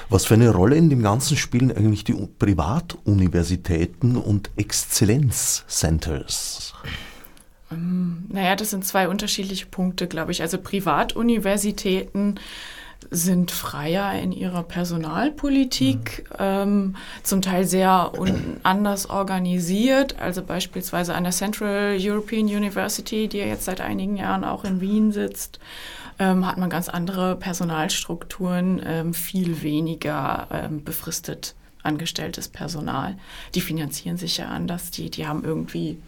[0.08, 6.74] Was für eine Rolle in dem Ganzen spielen eigentlich die Privatuniversitäten und Exzellenzcenters?
[7.70, 10.42] Naja, das sind zwei unterschiedliche Punkte, glaube ich.
[10.42, 12.38] Also Privatuniversitäten
[13.10, 16.36] sind freier in ihrer Personalpolitik, mhm.
[16.38, 18.12] ähm, zum Teil sehr
[18.62, 20.18] anders organisiert.
[20.18, 24.80] Also beispielsweise an der Central European University, die ja jetzt seit einigen Jahren auch in
[24.80, 25.58] Wien sitzt,
[26.18, 33.16] ähm, hat man ganz andere Personalstrukturen, ähm, viel weniger ähm, befristet angestelltes Personal.
[33.54, 35.98] Die finanzieren sich ja anders, die, die haben irgendwie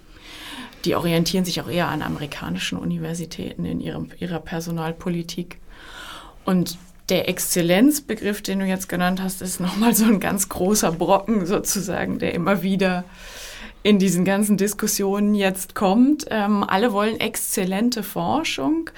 [0.87, 5.59] die orientieren sich auch eher an amerikanischen Universitäten in ihrem, ihrer Personalpolitik.
[6.45, 11.45] Und der Exzellenzbegriff, den du jetzt genannt hast, ist nochmal so ein ganz großer Brocken
[11.47, 13.05] sozusagen, der immer wieder
[13.83, 16.27] in diesen ganzen Diskussionen jetzt kommt.
[16.31, 18.91] Ähm, alle wollen exzellente Forschung.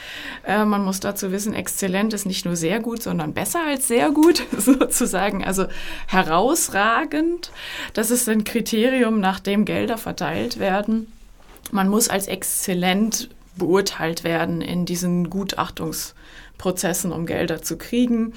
[0.47, 4.11] Äh, man muss dazu wissen, exzellent ist nicht nur sehr gut, sondern besser als sehr
[4.11, 5.45] gut sozusagen.
[5.45, 5.67] Also
[6.07, 7.51] herausragend.
[7.93, 11.07] Das ist ein Kriterium, nach dem Gelder verteilt werden
[11.71, 18.33] man muss als exzellent beurteilt werden in diesen Gutachtungsprozessen, um Gelder zu kriegen.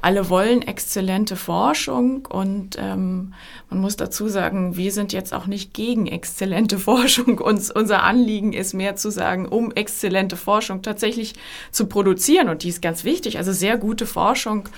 [0.00, 3.34] Alle wollen exzellente Forschung und ähm,
[3.68, 7.38] man muss dazu sagen, wir sind jetzt auch nicht gegen exzellente Forschung.
[7.38, 11.34] Uns, unser Anliegen ist mehr zu sagen, um exzellente Forschung tatsächlich
[11.72, 13.38] zu produzieren und die ist ganz wichtig.
[13.38, 14.68] Also sehr gute Forschung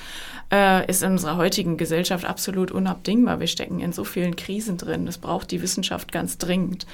[0.53, 3.41] äh, ist in unserer heutigen Gesellschaft absolut unabdingbar.
[3.41, 5.07] Wir stecken in so vielen Krisen drin.
[5.07, 6.87] Das braucht die Wissenschaft ganz dringend.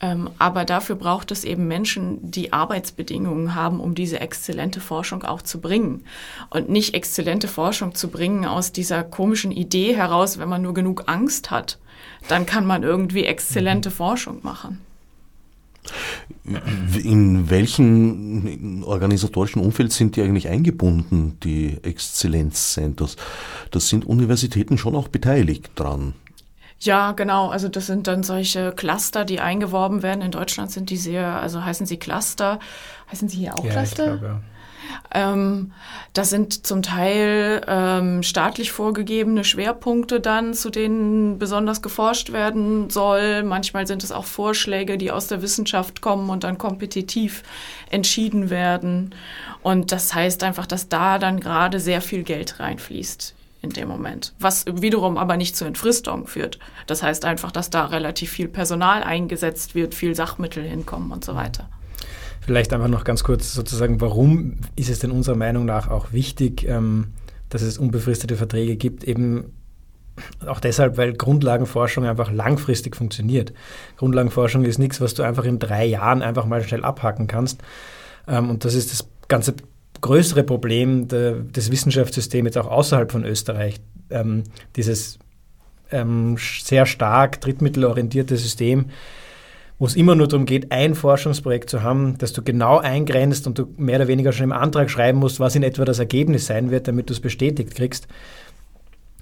[0.00, 5.42] Ähm, aber dafür braucht es eben Menschen, die Arbeitsbedingungen haben, um diese exzellente Forschung auch
[5.42, 6.04] zu bringen.
[6.50, 11.04] Und nicht exzellente Forschung zu bringen aus dieser komischen Idee heraus, wenn man nur genug
[11.06, 11.78] Angst hat,
[12.28, 13.94] dann kann man irgendwie exzellente mhm.
[13.94, 14.80] Forschung machen.
[16.44, 23.16] In welchen organisatorischen Umfeld sind die eigentlich eingebunden, die Exzellenzcenters?
[23.70, 26.14] Das sind Universitäten schon auch beteiligt dran.
[26.80, 27.48] Ja, genau.
[27.48, 30.20] Also das sind dann solche Cluster, die eingeworben werden.
[30.20, 32.58] In Deutschland sind die sehr, also heißen sie Cluster.
[33.10, 34.14] Heißen sie hier auch ja, Cluster?
[34.14, 34.40] Ich glaub, ja.
[35.14, 35.72] Ähm,
[36.12, 43.42] das sind zum Teil ähm, staatlich vorgegebene Schwerpunkte dann, zu denen besonders geforscht werden soll.
[43.42, 47.42] Manchmal sind es auch Vorschläge, die aus der Wissenschaft kommen und dann kompetitiv
[47.90, 49.14] entschieden werden.
[49.62, 54.34] Und das heißt einfach, dass da dann gerade sehr viel Geld reinfließt in dem Moment,
[54.40, 56.58] was wiederum aber nicht zur Entfristung führt.
[56.88, 61.36] Das heißt einfach, dass da relativ viel Personal eingesetzt wird, viel Sachmittel hinkommen und so
[61.36, 61.68] weiter.
[62.44, 66.66] Vielleicht einfach noch ganz kurz sozusagen, warum ist es denn unserer Meinung nach auch wichtig,
[66.66, 67.08] ähm,
[67.48, 69.04] dass es unbefristete Verträge gibt?
[69.04, 69.52] Eben
[70.46, 73.52] auch deshalb, weil Grundlagenforschung einfach langfristig funktioniert.
[73.96, 77.62] Grundlagenforschung ist nichts, was du einfach in drei Jahren einfach mal schnell abhacken kannst.
[78.26, 79.54] Ähm, und das ist das ganze
[80.00, 83.80] größere Problem de, des Wissenschaftssystems jetzt auch außerhalb von Österreich.
[84.10, 84.42] Ähm,
[84.74, 85.20] dieses
[85.92, 88.86] ähm, sehr stark drittmittelorientierte System,
[89.82, 93.58] wo es immer nur darum geht, ein Forschungsprojekt zu haben, das du genau eingrenzt und
[93.58, 96.70] du mehr oder weniger schon im Antrag schreiben musst, was in etwa das Ergebnis sein
[96.70, 98.06] wird, damit du es bestätigt kriegst.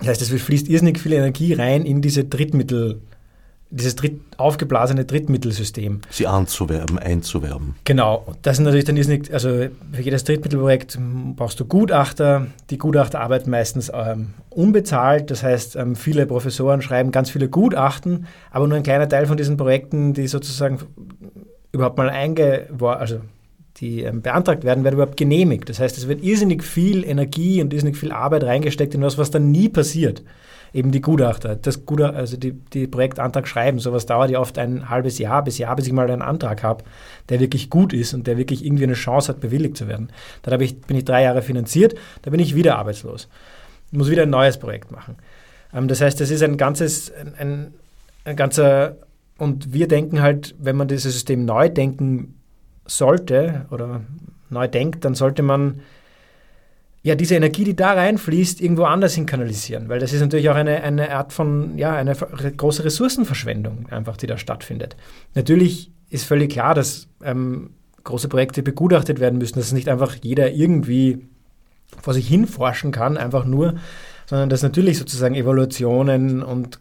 [0.00, 3.00] Das heißt, es fließt irrsinnig viel Energie rein in diese Drittmittel,
[3.70, 6.00] dieses Dritt, aufgeblasene Drittmittelsystem.
[6.10, 7.76] Sie anzuwerben, einzuwerben.
[7.84, 8.34] Genau.
[8.42, 10.98] Das ist natürlich dann irrsinnig, also für jedes Drittmittelprojekt
[11.36, 12.48] brauchst du Gutachter.
[12.70, 15.30] Die Gutachter arbeiten meistens ähm, unbezahlt.
[15.30, 19.36] Das heißt, ähm, viele Professoren schreiben ganz viele Gutachten, aber nur ein kleiner Teil von
[19.36, 20.80] diesen Projekten, die sozusagen
[21.72, 23.20] überhaupt mal einge, also
[23.76, 25.68] die ähm, beantragt werden, werden überhaupt genehmigt.
[25.68, 29.30] Das heißt, es wird irrsinnig viel Energie und irrsinnig viel Arbeit reingesteckt in was, was
[29.30, 30.24] dann nie passiert
[30.72, 34.88] eben die Gutachter, das Gutachter, also die, die Projektantrag schreiben, sowas dauert ja oft ein
[34.88, 36.84] halbes Jahr bis Jahr, bis ich mal einen Antrag habe,
[37.28, 40.10] der wirklich gut ist und der wirklich irgendwie eine Chance hat, bewilligt zu werden.
[40.42, 43.28] Dann ich, bin ich drei Jahre finanziert, da bin ich wieder arbeitslos.
[43.90, 45.16] Ich muss wieder ein neues Projekt machen.
[45.72, 47.74] Ähm, das heißt, das ist ein ganzes, ein, ein,
[48.24, 48.96] ein ganzer,
[49.38, 52.34] und wir denken halt, wenn man dieses System neu denken
[52.86, 54.02] sollte oder
[54.50, 55.80] neu denkt, dann sollte man
[57.02, 59.88] ja, diese Energie, die da reinfließt, irgendwo anders hin kanalisieren.
[59.88, 64.26] Weil das ist natürlich auch eine, eine Art von, ja, eine große Ressourcenverschwendung einfach, die
[64.26, 64.96] da stattfindet.
[65.34, 67.70] Natürlich ist völlig klar, dass ähm,
[68.04, 71.26] große Projekte begutachtet werden müssen, dass nicht einfach jeder irgendwie
[72.02, 73.76] vor sich hin forschen kann, einfach nur,
[74.26, 76.80] sondern dass natürlich sozusagen Evaluationen und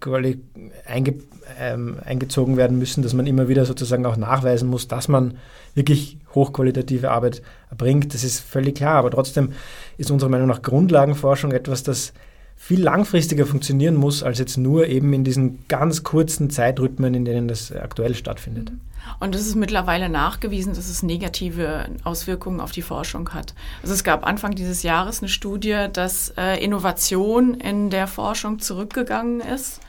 [0.86, 1.16] einge,
[1.60, 5.38] ähm, eingezogen werden müssen, dass man immer wieder sozusagen auch nachweisen muss, dass man
[5.76, 8.14] wirklich hochqualitative Arbeit erbringt.
[8.14, 9.54] Das ist völlig klar, aber trotzdem
[9.98, 12.14] ist unserer Meinung nach Grundlagenforschung etwas, das
[12.56, 17.48] viel langfristiger funktionieren muss, als jetzt nur eben in diesen ganz kurzen Zeitrhythmen, in denen
[17.48, 18.74] das aktuell stattfindet.
[19.22, 23.54] Und es ist mittlerweile nachgewiesen, dass es negative Auswirkungen auf die Forschung hat.
[23.82, 29.40] Also es gab Anfang dieses Jahres eine Studie, dass äh, Innovation in der Forschung zurückgegangen
[29.40, 29.80] ist.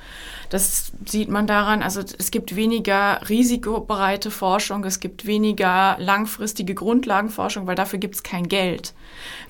[0.51, 7.69] Das sieht man daran, also es gibt weniger risikobereite Forschung, es gibt weniger langfristige Grundlagenforschung,
[7.69, 8.93] weil dafür gibt es kein Geld.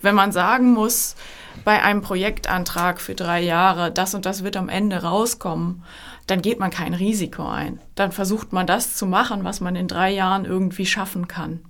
[0.02, 1.16] Wenn man sagen muss,
[1.64, 5.82] bei einem Projektantrag für drei Jahre, das und das wird am Ende rauskommen,
[6.26, 7.80] dann geht man kein Risiko ein.
[7.94, 11.60] Dann versucht man das zu machen, was man in drei Jahren irgendwie schaffen kann.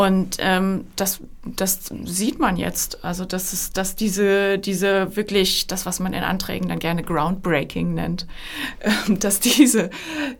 [0.00, 3.04] Und ähm, das, das sieht man jetzt.
[3.04, 7.92] Also, das ist, dass diese, diese wirklich, das, was man in Anträgen dann gerne Groundbreaking
[7.92, 8.26] nennt,
[8.78, 9.90] äh, dass diese,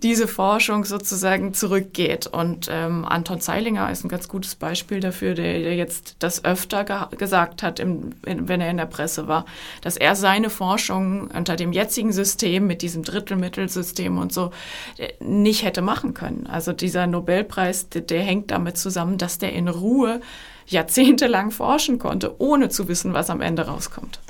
[0.03, 2.27] diese Forschung sozusagen zurückgeht.
[2.27, 6.85] Und ähm, Anton Zeilinger ist ein ganz gutes Beispiel dafür, der, der jetzt das öfter
[6.85, 9.44] ge gesagt hat, im, in, wenn er in der Presse war,
[9.83, 14.53] dass er seine Forschung unter dem jetzigen System mit diesem Drittelmittelsystem und so
[14.96, 16.46] äh, nicht hätte machen können.
[16.46, 20.21] Also dieser Nobelpreis, der, der hängt damit zusammen, dass der in Ruhe
[20.67, 24.21] jahrzehntelang forschen konnte, ohne zu wissen, was am Ende rauskommt.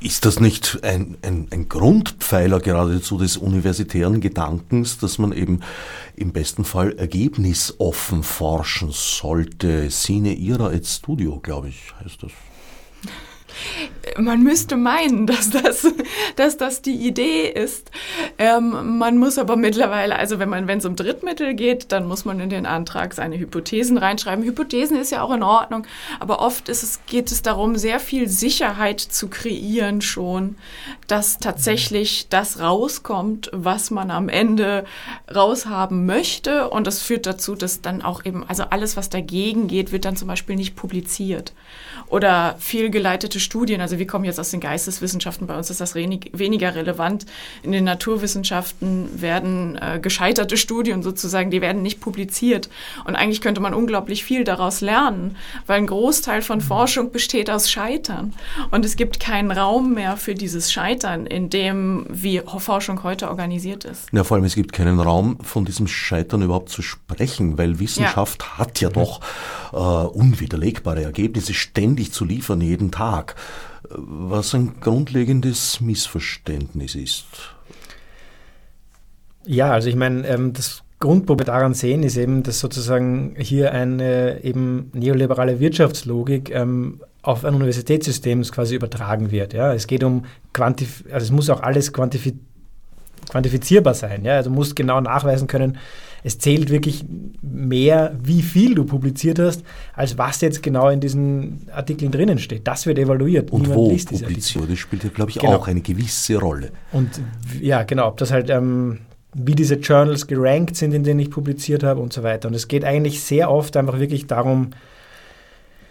[0.00, 5.60] Ist das nicht ein, ein, ein, Grundpfeiler geradezu des universitären Gedankens, dass man eben
[6.14, 9.90] im besten Fall ergebnisoffen forschen sollte?
[9.90, 12.30] Sine ira et studio, glaube ich, heißt das
[14.16, 15.86] man müsste meinen, dass das,
[16.36, 17.90] dass das die Idee ist.
[18.38, 22.24] Ähm, man muss aber mittlerweile, also wenn man, wenn es um Drittmittel geht, dann muss
[22.24, 24.44] man in den Antrag seine Hypothesen reinschreiben.
[24.44, 25.86] Hypothesen ist ja auch in Ordnung,
[26.20, 30.56] aber oft ist es, geht es darum, sehr viel Sicherheit zu kreieren schon,
[31.06, 34.84] dass tatsächlich das rauskommt, was man am Ende
[35.32, 36.70] raushaben möchte.
[36.70, 40.16] Und das führt dazu, dass dann auch eben, also alles, was dagegen geht, wird dann
[40.16, 41.52] zum Beispiel nicht publiziert.
[42.10, 43.80] Oder fehlgeleitete Studien.
[43.80, 47.26] Also wir kommen jetzt aus den Geisteswissenschaften, bei uns ist das weniger relevant.
[47.62, 52.68] In den Naturwissenschaften werden äh, gescheiterte Studien sozusagen, die werden nicht publiziert.
[53.04, 57.70] Und eigentlich könnte man unglaublich viel daraus lernen, weil ein Großteil von Forschung besteht aus
[57.70, 58.34] Scheitern.
[58.70, 63.84] Und es gibt keinen Raum mehr für dieses Scheitern, in dem wie Forschung heute organisiert
[63.84, 64.06] ist.
[64.12, 68.42] Ja, vor allem es gibt keinen Raum, von diesem Scheitern überhaupt zu sprechen, weil Wissenschaft
[68.42, 68.58] ja.
[68.58, 69.20] hat ja doch
[69.72, 73.34] äh, unwiderlegbare Ergebnisse ständig zu liefern, jeden Tag,
[73.90, 77.26] was ein grundlegendes Missverständnis ist.
[79.44, 84.42] Ja, also ich meine, ähm, das Grundproblem daran sehen ist eben, dass sozusagen hier eine
[84.42, 89.52] eben neoliberale Wirtschaftslogik ähm, auf ein Universitätssystem quasi übertragen wird.
[89.52, 89.72] Ja?
[89.72, 92.34] Es geht um Quantif also es muss auch alles quantifi
[93.30, 94.24] quantifizierbar sein.
[94.24, 94.34] Ja?
[94.34, 95.78] Also musst genau nachweisen können,
[96.28, 97.06] es zählt wirklich
[97.40, 99.62] mehr, wie viel du publiziert hast,
[99.94, 102.66] als was jetzt genau in diesen Artikeln drinnen steht.
[102.66, 103.50] Das wird evaluiert.
[103.50, 104.30] Und Niemand wo publiziert,
[104.70, 105.56] das spielt ja, glaube ich, genau.
[105.56, 106.70] auch eine gewisse Rolle.
[106.92, 107.08] Und
[107.60, 108.98] ja, genau, ob das halt, ähm,
[109.32, 112.48] wie diese Journals gerankt sind, in denen ich publiziert habe und so weiter.
[112.48, 114.70] Und es geht eigentlich sehr oft einfach wirklich darum,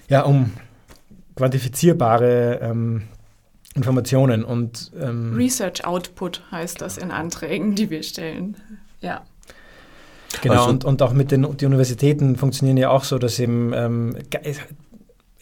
[0.08, 0.52] ja, um
[1.36, 3.04] quantifizierbare ähm,
[3.74, 8.56] Informationen und ähm, Research Output heißt das in Anträgen, die wir stellen.
[9.02, 9.24] Ja.
[10.42, 13.74] Genau, also, und, und auch mit den die Universitäten funktionieren ja auch so, dass eben
[13.74, 14.16] ähm,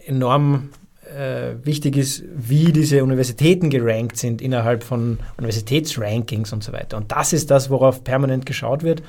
[0.05, 0.69] enorm
[1.15, 6.97] äh, wichtig ist, wie diese Universitäten gerankt sind innerhalb von Universitätsrankings und so weiter.
[6.97, 9.01] Und das ist das, worauf permanent geschaut wird.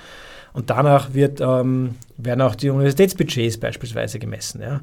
[0.52, 4.62] Und danach wird, ähm, werden auch die Universitätsbudgets beispielsweise gemessen.
[4.62, 4.80] Ja.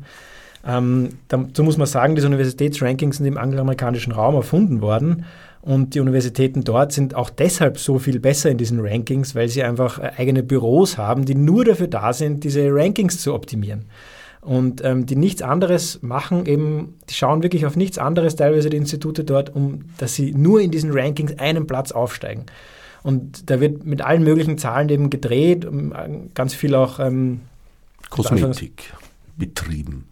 [0.66, 5.26] Ähm, dazu muss man sagen, diese Universitätsrankings sind im angloamerikanischen Raum erfunden worden.
[5.64, 9.64] Und die Universitäten dort sind auch deshalb so viel besser in diesen Rankings, weil sie
[9.64, 13.86] einfach äh, eigene Büros haben, die nur dafür da sind, diese Rankings zu optimieren.
[14.42, 18.76] Und ähm, die nichts anderes machen, eben, die schauen wirklich auf nichts anderes, teilweise die
[18.76, 22.46] Institute dort, um dass sie nur in diesen Rankings einen Platz aufsteigen.
[23.02, 25.66] Und da wird mit allen möglichen Zahlen eben gedreht,
[26.34, 27.40] ganz viel auch ähm,
[28.10, 28.94] Kosmetik
[29.38, 30.10] betrieben.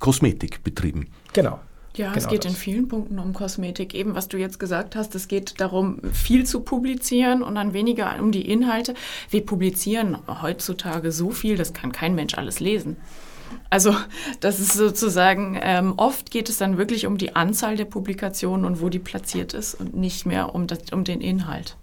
[0.00, 1.06] Kosmetik betrieben.
[1.32, 1.60] Genau.
[1.96, 2.52] Ja, genau es geht das.
[2.52, 3.94] in vielen Punkten um Kosmetik.
[3.94, 8.16] Eben, was du jetzt gesagt hast, es geht darum, viel zu publizieren und dann weniger
[8.20, 8.94] um die Inhalte.
[9.30, 12.96] Wir publizieren heutzutage so viel, das kann kein Mensch alles lesen.
[13.70, 13.94] Also
[14.40, 18.80] das ist sozusagen, ähm, oft geht es dann wirklich um die Anzahl der Publikationen und
[18.80, 21.76] wo die platziert ist und nicht mehr um, das, um den Inhalt.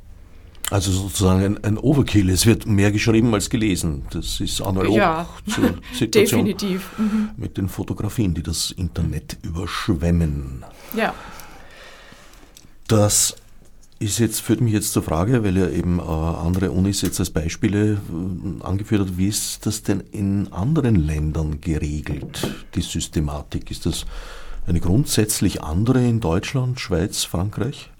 [0.71, 2.29] Also sozusagen ein, ein, Overkill.
[2.29, 4.03] Es wird mehr geschrieben als gelesen.
[4.12, 6.89] Das ist analog ja, zur Situation definitiv.
[6.97, 7.29] Mhm.
[7.36, 10.63] mit den Fotografien, die das Internet überschwemmen.
[10.95, 11.13] Ja.
[12.88, 13.36] Das
[13.99, 17.29] ist jetzt, führt mich jetzt zur Frage, weil ja eben äh, andere Unis jetzt als
[17.29, 23.69] Beispiele äh, angeführt hat, wie ist das denn in anderen Ländern geregelt, die Systematik?
[23.69, 24.05] Ist das
[24.65, 27.90] eine grundsätzlich andere in Deutschland, Schweiz, Frankreich?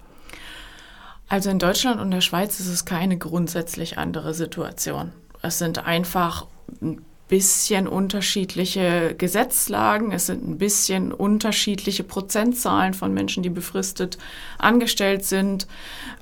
[1.32, 5.12] Also in Deutschland und der Schweiz ist es keine grundsätzlich andere Situation.
[5.40, 6.46] Es sind einfach
[6.82, 14.18] ein bisschen unterschiedliche Gesetzlagen, es sind ein bisschen unterschiedliche Prozentzahlen von Menschen, die befristet
[14.58, 15.66] angestellt sind.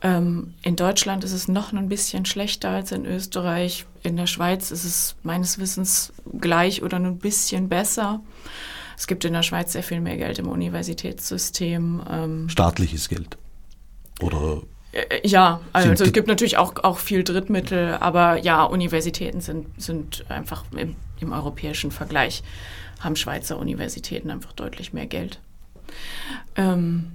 [0.00, 3.86] Ähm, in Deutschland ist es noch ein bisschen schlechter als in Österreich.
[4.04, 8.20] In der Schweiz ist es meines Wissens gleich oder ein bisschen besser.
[8.96, 12.00] Es gibt in der Schweiz sehr viel mehr Geld im Universitätssystem.
[12.08, 13.36] Ähm, Staatliches Geld?
[14.20, 14.62] Oder
[15.22, 20.64] ja, also es gibt natürlich auch, auch viel Drittmittel, aber ja, Universitäten sind, sind einfach
[20.76, 22.42] im, im europäischen Vergleich,
[22.98, 25.38] haben Schweizer Universitäten einfach deutlich mehr Geld.
[26.56, 27.12] Ähm,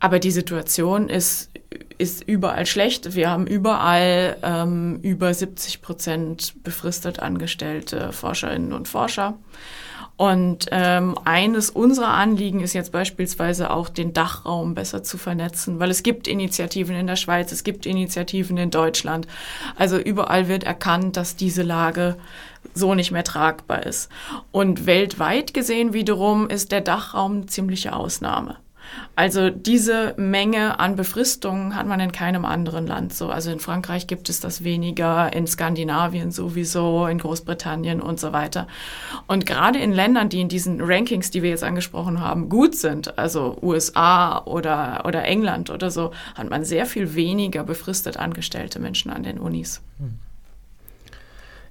[0.00, 1.50] aber die Situation ist,
[1.98, 3.14] ist überall schlecht.
[3.14, 9.38] Wir haben überall ähm, über 70 Prozent befristet angestellte Forscherinnen und Forscher.
[10.16, 15.90] Und ähm, eines unserer Anliegen ist jetzt beispielsweise auch, den Dachraum besser zu vernetzen, weil
[15.90, 19.26] es gibt Initiativen in der Schweiz, es gibt Initiativen in Deutschland.
[19.76, 22.16] Also überall wird erkannt, dass diese Lage
[22.74, 24.08] so nicht mehr tragbar ist.
[24.52, 28.56] Und weltweit gesehen wiederum ist der Dachraum eine ziemliche Ausnahme.
[29.16, 33.28] Also diese Menge an Befristungen hat man in keinem anderen Land so.
[33.28, 38.66] Also in Frankreich gibt es das weniger, in Skandinavien sowieso, in Großbritannien und so weiter.
[39.26, 43.18] Und gerade in Ländern, die in diesen Rankings, die wir jetzt angesprochen haben, gut sind,
[43.18, 49.10] also USA oder, oder England oder so, hat man sehr viel weniger befristet angestellte Menschen
[49.10, 49.80] an den Unis.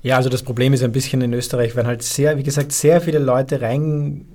[0.02, 3.00] Ja, also das Problem ist ein bisschen in Österreich, werden halt sehr, wie gesagt, sehr
[3.00, 4.26] viele Leute rein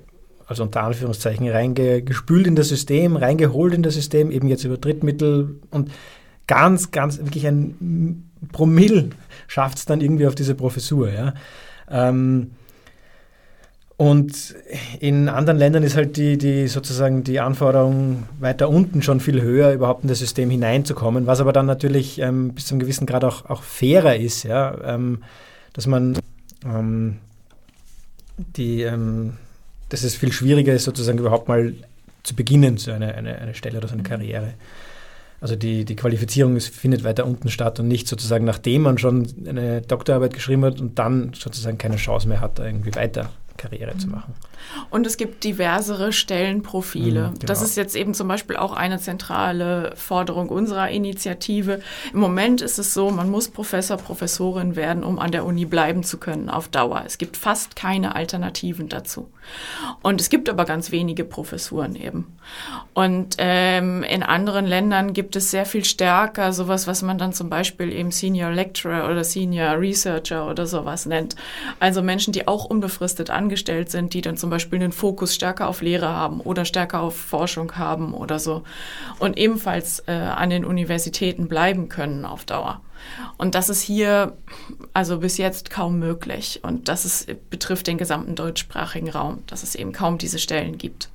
[0.49, 5.59] also unter Anführungszeichen, reingespült in das System, reingeholt in das System, eben jetzt über Drittmittel
[5.69, 5.91] und
[6.47, 9.09] ganz, ganz, wirklich ein Promille
[9.47, 11.09] schafft es dann irgendwie auf diese Professur.
[11.09, 11.33] Ja.
[11.89, 12.51] Ähm,
[13.97, 14.55] Und
[15.01, 19.73] in anderen Ländern ist halt die, die sozusagen die Anforderung weiter unten schon viel höher,
[19.73, 23.25] überhaupt in das System hineinzukommen, was aber dann natürlich ähm, bis zu einem gewissen Grad
[23.25, 25.21] auch, auch fairer ist, ja, ähm,
[25.73, 26.17] dass man
[26.63, 27.17] ähm,
[28.55, 29.33] die, ähm,
[29.89, 31.73] dass es viel schwieriger ist, sozusagen überhaupt mal
[32.23, 34.53] zu beginnen, so eine, eine, eine Stelle oder so eine Karriere.
[35.41, 39.27] Also die, die Qualifizierung ist, findet weiter unten statt und nicht sozusagen nachdem man schon
[39.47, 44.07] eine Doktorarbeit geschrieben hat und dann sozusagen keine Chance mehr hat, irgendwie weiter Karriere zu
[44.07, 44.33] machen.
[44.89, 47.29] Und es gibt diversere Stellenprofile.
[47.29, 47.45] Mhm, genau.
[47.45, 51.81] Das ist jetzt eben zum Beispiel auch eine zentrale Forderung unserer Initiative.
[52.13, 56.03] Im Moment ist es so, man muss Professor, Professorin werden, um an der Uni bleiben
[56.03, 57.03] zu können auf Dauer.
[57.05, 59.29] Es gibt fast keine Alternativen dazu.
[60.01, 62.37] Und es gibt aber ganz wenige Professuren eben.
[62.93, 67.49] Und ähm, in anderen Ländern gibt es sehr viel stärker sowas, was man dann zum
[67.49, 71.35] Beispiel eben Senior Lecturer oder Senior Researcher oder sowas nennt.
[71.79, 75.81] Also Menschen, die auch unbefristet angestellt sind, die dann zum Beispiel den Fokus stärker auf
[75.81, 78.63] Lehre haben oder stärker auf Forschung haben oder so.
[79.19, 82.81] Und ebenfalls äh, an den Universitäten bleiben können auf Dauer.
[83.37, 84.33] Und das ist hier
[84.93, 86.59] also bis jetzt kaum möglich.
[86.63, 91.09] Und das ist, betrifft den gesamten deutschsprachigen Raum, dass es eben kaum diese Stellen gibt.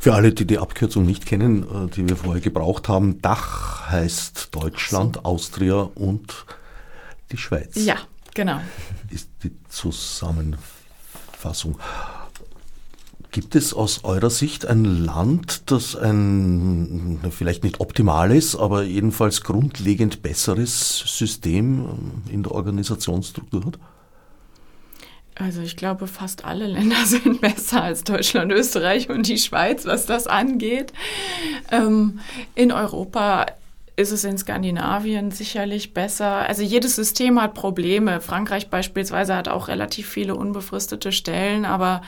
[0.00, 4.54] Für alle, die die Abkürzung nicht kennen, äh, die wir vorher gebraucht haben, Dach heißt
[4.54, 5.22] Deutschland, so.
[5.22, 6.44] Austria und
[7.30, 7.74] die Schweiz.
[7.76, 7.96] Ja,
[8.34, 8.60] genau.
[9.10, 11.78] Ist die Zusammenfassung.
[13.32, 19.40] Gibt es aus eurer Sicht ein Land, das ein vielleicht nicht optimal ist, aber jedenfalls
[19.42, 23.78] grundlegend besseres System in der Organisationsstruktur hat?
[25.34, 30.04] Also ich glaube, fast alle Länder sind besser als Deutschland, Österreich und die Schweiz, was
[30.04, 30.92] das angeht.
[31.70, 32.20] Ähm,
[32.54, 33.46] in Europa
[33.96, 36.48] ist es in Skandinavien sicherlich besser.
[36.48, 38.20] Also jedes System hat Probleme.
[38.20, 42.02] Frankreich beispielsweise hat auch relativ viele unbefristete Stellen, aber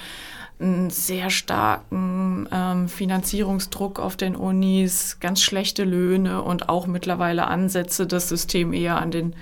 [0.60, 8.06] einen sehr starken ähm, Finanzierungsdruck auf den Unis, ganz schlechte Löhne und auch mittlerweile Ansätze,
[8.06, 9.34] das System eher an den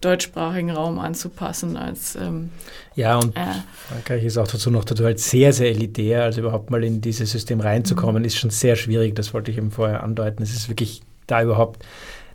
[0.00, 2.50] deutschsprachigen Raum anzupassen als ähm,
[2.94, 3.46] ja und äh,
[3.88, 7.60] Frankreich ist auch dazu noch total sehr sehr elitär also überhaupt mal in dieses System
[7.60, 8.26] reinzukommen mhm.
[8.26, 11.84] ist schon sehr schwierig das wollte ich eben vorher andeuten es ist wirklich da überhaupt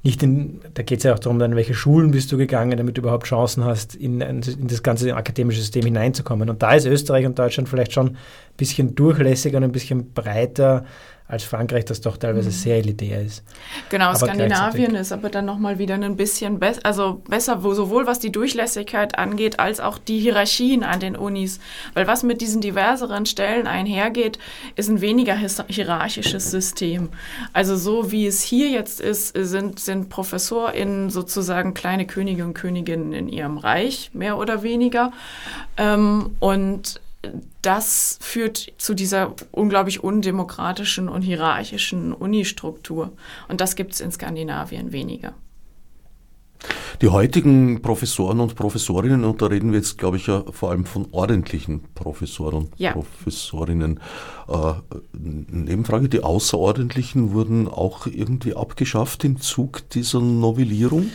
[0.03, 2.97] nicht in, da geht es ja auch darum, in welche Schulen bist du gegangen, damit
[2.97, 6.49] du überhaupt Chancen hast, in, in das ganze akademische System hineinzukommen.
[6.49, 8.17] Und da ist Österreich und Deutschland vielleicht schon ein
[8.57, 10.83] bisschen durchlässiger und ein bisschen breiter
[11.33, 12.53] als Frankreich, das doch teilweise mhm.
[12.53, 13.43] sehr elitär ist.
[13.89, 18.07] Genau, aber Skandinavien ist aber dann nochmal wieder ein bisschen besser, also besser, wo, sowohl
[18.07, 21.59] was die Durchlässigkeit angeht, als auch die Hierarchien an den Unis.
[21.93, 24.39] Weil was mit diesen diverseren Stellen einhergeht,
[24.75, 25.35] ist ein weniger
[25.67, 27.09] hierarchisches System.
[27.51, 33.11] Also so wie es hier jetzt ist, sind, sind ProfessorInnen sozusagen kleine Könige und Königinnen
[33.13, 35.11] in ihrem Reich, mehr oder weniger.
[35.77, 37.01] Ähm, und
[37.61, 43.13] das führt zu dieser unglaublich undemokratischen und hierarchischen Unistruktur.
[43.47, 45.33] Und das gibt es in Skandinavien weniger.
[47.01, 50.85] Die heutigen Professoren und Professorinnen, und da reden wir jetzt, glaube ich, ja vor allem
[50.85, 52.93] von ordentlichen Professoren und ja.
[52.93, 53.99] Professorinnen.
[54.47, 54.73] Äh,
[55.13, 61.11] Nebenfrage, die Außerordentlichen wurden auch irgendwie abgeschafft im Zug dieser Novellierung?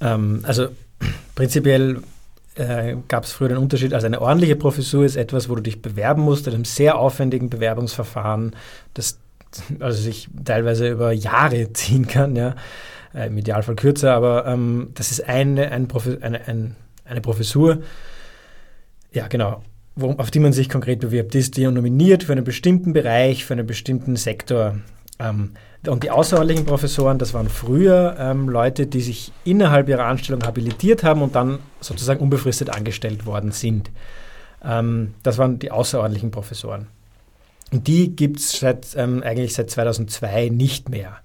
[0.00, 0.68] Ähm, also
[1.34, 2.02] prinzipiell
[2.60, 5.82] äh, gab es früher den Unterschied, also eine ordentliche Professur ist etwas, wo du dich
[5.82, 8.54] bewerben musst, in einem sehr aufwendigen Bewerbungsverfahren,
[8.94, 9.18] das
[9.80, 12.54] also sich teilweise über Jahre ziehen kann, ja,
[13.14, 17.78] äh, im Idealfall kürzer, aber ähm, das ist eine, ein Profi eine, ein, eine Professur,
[19.12, 19.62] ja genau,
[19.96, 23.54] wo, auf die man sich konkret bewirbt, ist die nominiert für einen bestimmten Bereich, für
[23.54, 24.78] einen bestimmten Sektor.
[25.18, 25.52] Ähm,
[25.86, 31.02] und die außerordentlichen Professoren, das waren früher ähm, Leute, die sich innerhalb ihrer Anstellung habilitiert
[31.04, 33.90] haben und dann sozusagen unbefristet angestellt worden sind.
[34.62, 36.88] Ähm, das waren die außerordentlichen Professoren.
[37.72, 38.62] Und die gibt es
[38.96, 41.16] ähm, eigentlich seit 2002 nicht mehr.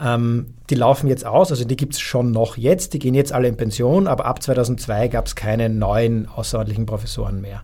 [0.00, 3.32] Ähm, die laufen jetzt aus, also die gibt es schon noch jetzt, die gehen jetzt
[3.32, 7.62] alle in Pension, aber ab 2002 gab es keine neuen außerordentlichen Professoren mehr.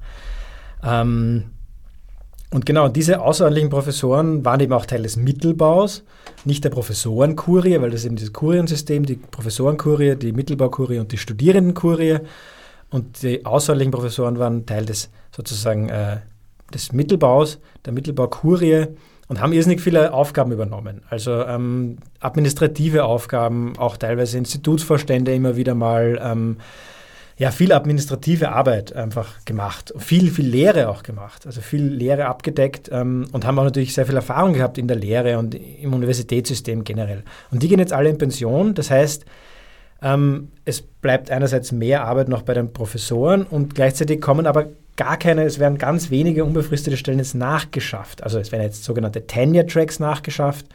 [0.82, 1.53] Ähm,
[2.54, 6.04] und genau diese außerordentlichen Professoren waren eben auch Teil des Mittelbaus,
[6.44, 12.18] nicht der Professorenkurie, weil das eben dieses Kuriensystem, die Professorenkurie, die Mittelbaukurie und die Studierendenkurie.
[12.90, 16.18] Und die außerordentlichen Professoren waren Teil des sozusagen äh,
[16.72, 18.86] des Mittelbaus, der Mittelbaukurie
[19.26, 21.02] und haben irrsinnig viele Aufgaben übernommen.
[21.10, 26.20] Also ähm, administrative Aufgaben, auch teilweise Institutsvorstände immer wieder mal.
[26.22, 26.58] Ähm,
[27.36, 32.90] ja, viel administrative Arbeit einfach gemacht, viel, viel Lehre auch gemacht, also viel Lehre abgedeckt
[32.92, 36.84] ähm, und haben auch natürlich sehr viel Erfahrung gehabt in der Lehre und im Universitätssystem
[36.84, 37.24] generell.
[37.50, 39.24] Und die gehen jetzt alle in Pension, das heißt,
[40.02, 44.66] Ähm, es bleibt einerseits mehr Arbeit noch bei den Professoren und gleichzeitig kommen aber
[44.96, 48.22] gar keine, es werden ganz wenige unbefristete Stellen jetzt nachgeschafft.
[48.22, 50.66] Also es werden jetzt sogenannte Tenure-Tracks nachgeschafft,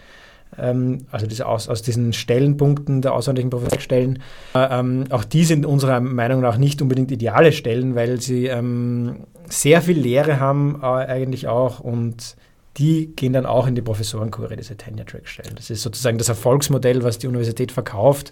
[0.57, 4.19] also diese aus, aus diesen Stellenpunkten der außerordentlichen Professorstellen.
[4.55, 9.27] Äh, ähm, auch die sind unserer Meinung nach nicht unbedingt ideale Stellen, weil sie ähm,
[9.47, 12.35] sehr viel Lehre haben äh, eigentlich auch und
[12.77, 15.55] die gehen dann auch in die Professorenkurre, diese Tenure-Track-Stellen.
[15.55, 18.31] Das ist sozusagen das Erfolgsmodell, was die Universität verkauft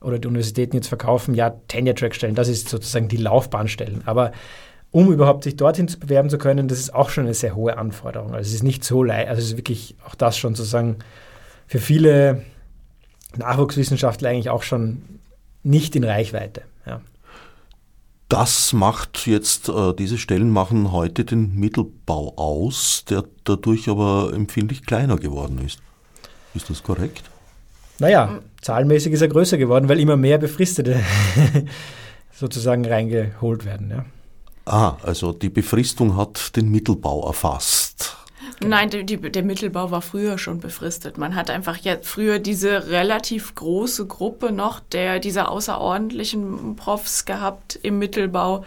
[0.00, 1.34] oder die Universitäten jetzt verkaufen.
[1.34, 4.02] Ja, Tenure-Track-Stellen, das ist sozusagen die Laufbahnstellen.
[4.06, 4.32] Aber
[4.90, 7.76] um überhaupt sich dorthin zu bewerben zu können, das ist auch schon eine sehr hohe
[7.76, 8.32] Anforderung.
[8.32, 10.98] Also es ist nicht so leicht, also es ist wirklich auch das schon sozusagen
[11.66, 12.42] für viele
[13.36, 15.02] Nachwuchswissenschaftler eigentlich auch schon
[15.62, 16.62] nicht in Reichweite.
[16.86, 17.00] Ja.
[18.28, 24.86] Das macht jetzt, äh, diese Stellen machen heute den Mittelbau aus, der dadurch aber empfindlich
[24.86, 25.80] kleiner geworden ist.
[26.54, 27.24] Ist das korrekt?
[27.98, 31.00] Naja, zahlenmäßig ist er größer geworden, weil immer mehr Befristete
[32.32, 33.90] sozusagen reingeholt werden.
[33.90, 34.04] Ja.
[34.66, 37.83] Ah, also die Befristung hat den Mittelbau erfasst.
[38.60, 41.18] Nein, die, die, der Mittelbau war früher schon befristet.
[41.18, 47.78] Man hat einfach jetzt früher diese relativ große Gruppe noch der dieser außerordentlichen Profs gehabt
[47.82, 48.64] im Mittelbau,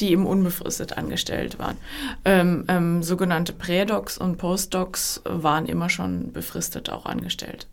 [0.00, 1.76] die eben unbefristet angestellt waren.
[2.24, 7.66] Ähm, ähm, sogenannte Prädocs und Postdocs waren immer schon befristet auch angestellt.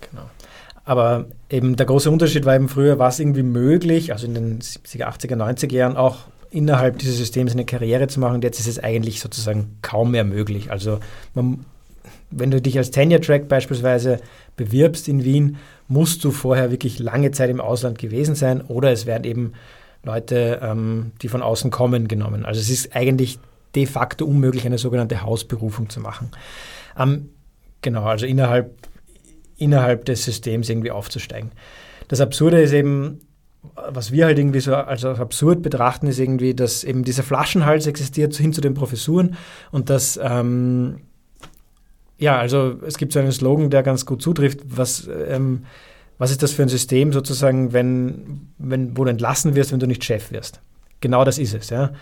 [0.00, 0.28] Genau.
[0.84, 4.60] Aber eben der große Unterschied war eben früher, war es irgendwie möglich, also in den
[4.60, 6.18] 70er, 80er, 90er Jahren auch
[6.56, 8.36] innerhalb dieses Systems eine Karriere zu machen.
[8.36, 10.70] Und jetzt ist es eigentlich sozusagen kaum mehr möglich.
[10.70, 11.00] Also
[11.34, 11.66] man,
[12.30, 14.20] wenn du dich als Tenure-Track beispielsweise
[14.56, 19.04] bewirbst in Wien, musst du vorher wirklich lange Zeit im Ausland gewesen sein oder es
[19.04, 19.52] werden eben
[20.02, 22.46] Leute, ähm, die von außen kommen, genommen.
[22.46, 23.38] Also es ist eigentlich
[23.74, 26.30] de facto unmöglich, eine sogenannte Hausberufung zu machen.
[26.98, 27.28] Ähm,
[27.82, 28.74] genau, also innerhalb,
[29.58, 31.50] innerhalb des Systems irgendwie aufzusteigen.
[32.08, 33.20] Das Absurde ist eben,
[33.74, 38.34] was wir halt irgendwie so als absurd betrachten, ist irgendwie, dass eben dieser Flaschenhals existiert
[38.34, 39.36] hin zu den Professuren
[39.70, 41.00] und dass, ähm,
[42.18, 45.64] ja, also es gibt so einen Slogan, der ganz gut zutrifft, was, ähm,
[46.18, 49.86] was ist das für ein System sozusagen, wenn, wenn, wo du entlassen wirst, wenn du
[49.86, 50.60] nicht Chef wirst.
[51.00, 51.92] Genau das ist es, ja.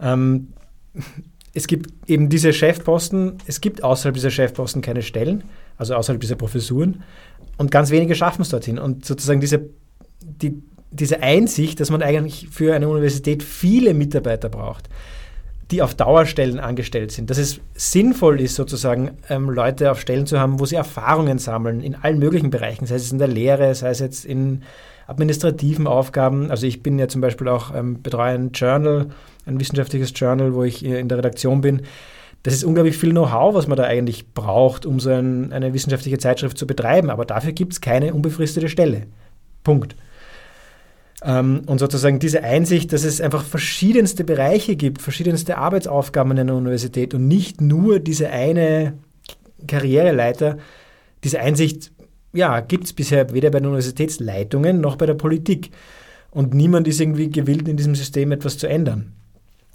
[0.00, 0.48] Ähm,
[1.54, 5.44] es gibt eben diese Chefposten, es gibt außerhalb dieser Chefposten keine Stellen,
[5.76, 7.02] also außerhalb dieser Professuren
[7.58, 9.70] und ganz wenige schaffen es dorthin und sozusagen diese,
[10.20, 10.62] die,
[10.92, 14.88] diese Einsicht, dass man eigentlich für eine Universität viele Mitarbeiter braucht,
[15.70, 20.38] die auf Dauerstellen angestellt sind, dass es sinnvoll ist, sozusagen ähm, Leute auf Stellen zu
[20.38, 23.90] haben, wo sie Erfahrungen sammeln in allen möglichen Bereichen, sei es in der Lehre, sei
[23.90, 24.62] es jetzt in
[25.06, 26.50] administrativen Aufgaben.
[26.50, 29.06] Also ich bin ja zum Beispiel auch ähm, betreue ein Journal,
[29.46, 31.82] ein wissenschaftliches Journal, wo ich in der Redaktion bin.
[32.42, 36.18] Das ist unglaublich viel Know-how, was man da eigentlich braucht, um so ein, eine wissenschaftliche
[36.18, 37.08] Zeitschrift zu betreiben.
[37.08, 39.06] Aber dafür gibt es keine unbefristete Stelle.
[39.62, 39.94] Punkt.
[41.24, 46.56] Ähm, und sozusagen diese Einsicht, dass es einfach verschiedenste Bereiche gibt, verschiedenste Arbeitsaufgaben in einer
[46.56, 48.94] Universität und nicht nur diese eine
[49.66, 50.58] Karriereleiter,
[51.22, 51.92] diese Einsicht
[52.32, 55.70] ja, gibt es bisher weder bei den Universitätsleitungen noch bei der Politik.
[56.30, 59.12] Und niemand ist irgendwie gewillt, in diesem System etwas zu ändern.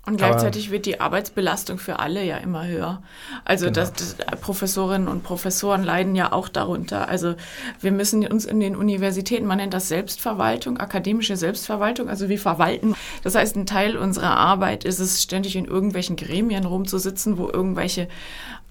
[0.08, 3.02] Und gleichzeitig wird die Arbeitsbelastung für alle ja immer höher.
[3.44, 3.76] Also genau.
[3.76, 7.10] das, das, Professorinnen und Professoren leiden ja auch darunter.
[7.10, 7.36] Also
[7.82, 12.96] wir müssen uns in den Universitäten, man nennt das Selbstverwaltung, akademische Selbstverwaltung, also wir verwalten.
[13.22, 18.08] Das heißt, ein Teil unserer Arbeit ist es, ständig in irgendwelchen Gremien rumzusitzen, wo irgendwelche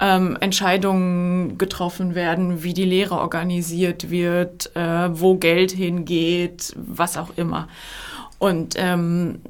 [0.01, 7.37] ähm, Entscheidungen getroffen werden, wie die Lehre organisiert wird, äh, wo Geld hingeht, was auch
[7.37, 7.69] immer.
[8.39, 9.41] Und ähm,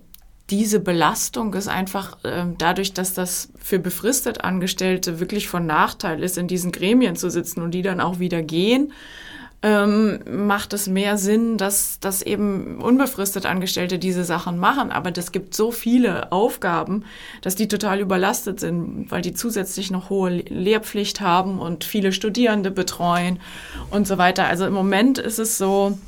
[0.51, 6.38] diese Belastung ist einfach äh, dadurch, dass das für befristet Angestellte wirklich von Nachteil ist,
[6.38, 8.92] in diesen Gremien zu sitzen und die dann auch wieder gehen,
[9.62, 14.92] ähm, macht es mehr Sinn, dass, dass eben unbefristet Angestellte diese Sachen machen.
[14.92, 17.05] Aber das gibt so viele Aufgaben,
[17.40, 22.70] dass die total überlastet sind, weil die zusätzlich noch hohe Lehrpflicht haben und viele Studierende
[22.70, 23.40] betreuen
[23.90, 24.47] und so weiter.
[24.47, 25.99] Also im Moment ist es so,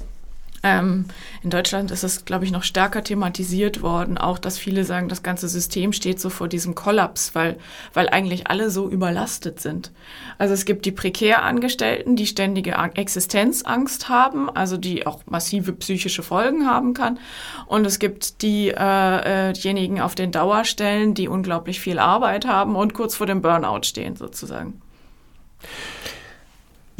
[0.63, 1.05] ähm,
[1.43, 5.23] in Deutschland ist es, glaube ich, noch stärker thematisiert worden, auch dass viele sagen, das
[5.23, 7.59] ganze System steht so vor diesem Kollaps, weil,
[7.95, 9.93] weil eigentlich alle so überlastet sind.
[10.37, 16.23] Also es gibt die prekär Angestellten, die ständige Existenzangst haben, also die auch massive psychische
[16.23, 17.19] Folgen haben kann.
[17.67, 22.75] Und es gibt die, äh, äh, diejenigen auf den Dauerstellen, die unglaublich viel Arbeit haben
[22.75, 24.81] und kurz vor dem Burnout stehen sozusagen.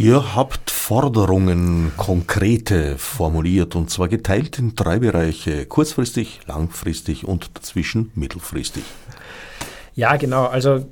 [0.01, 8.13] Ihr habt Forderungen konkrete formuliert und zwar geteilt in drei Bereiche, kurzfristig, langfristig und dazwischen
[8.15, 8.85] mittelfristig.
[9.97, 10.47] Ja, genau.
[10.47, 10.87] Also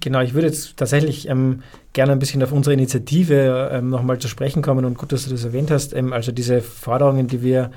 [0.00, 4.28] Genau, ich würde jetzt tatsächlich ähm, gerne ein bisschen auf unsere Initiative ähm, nochmal zu
[4.28, 5.94] sprechen kommen und gut, dass du das erwähnt hast.
[5.94, 7.70] Ähm, also diese Forderungen, die wir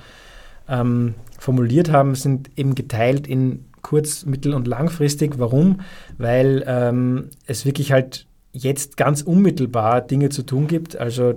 [0.67, 5.37] ähm, formuliert haben, sind eben geteilt in kurz-, mittel- und langfristig.
[5.37, 5.81] Warum?
[6.17, 8.26] Weil ähm, es wirklich halt
[8.57, 10.97] jetzt ganz unmittelbar Dinge zu tun gibt.
[10.97, 11.33] Also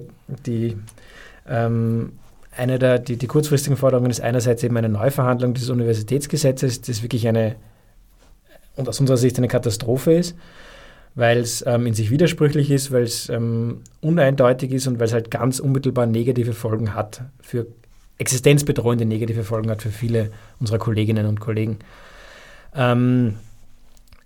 [0.47, 0.77] die
[1.49, 2.13] ähm,
[2.57, 7.29] eine der die, die kurzfristigen Forderungen ist einerseits eben eine Neuverhandlung des Universitätsgesetzes, das wirklich
[7.29, 7.57] eine
[8.77, 10.37] und aus unserer Sicht eine Katastrophe ist,
[11.15, 15.13] weil es ähm, in sich widersprüchlich ist, weil es ähm, uneindeutig ist und weil es
[15.13, 17.67] halt ganz unmittelbar negative Folgen hat für
[18.19, 21.79] existenzbedrohende negative Folgen hat für viele unserer Kolleginnen und Kollegen.
[22.75, 23.37] Ähm,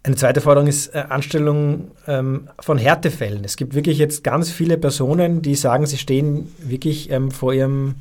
[0.05, 3.43] eine zweite Forderung ist äh, Anstellung ähm, von Härtefällen.
[3.43, 7.97] Es gibt wirklich jetzt ganz viele Personen, die sagen, sie stehen wirklich ähm, vor ihrem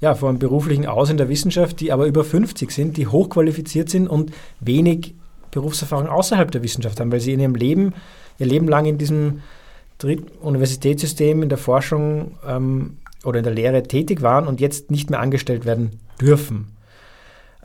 [0.00, 3.88] ja, vor einem beruflichen Aus in der Wissenschaft, die aber über 50 sind, die hochqualifiziert
[3.88, 5.14] sind und wenig
[5.50, 7.94] Berufserfahrung außerhalb der Wissenschaft haben, weil sie in ihrem Leben,
[8.38, 9.40] ihr Leben lang in diesem
[10.42, 15.20] Universitätssystem, in der Forschung ähm, oder in der Lehre tätig waren und jetzt nicht mehr
[15.20, 16.73] angestellt werden dürfen.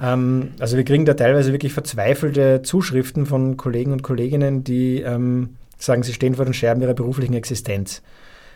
[0.02, 5.58] Ähm, also wir kriegen da teilweise wirklich verzweifelte Zuschriften von Kollegen und Kolleginnen, die ähm,
[5.78, 8.02] sagen, sie stehen vor den Scherben ihrer beruflichen Existenz.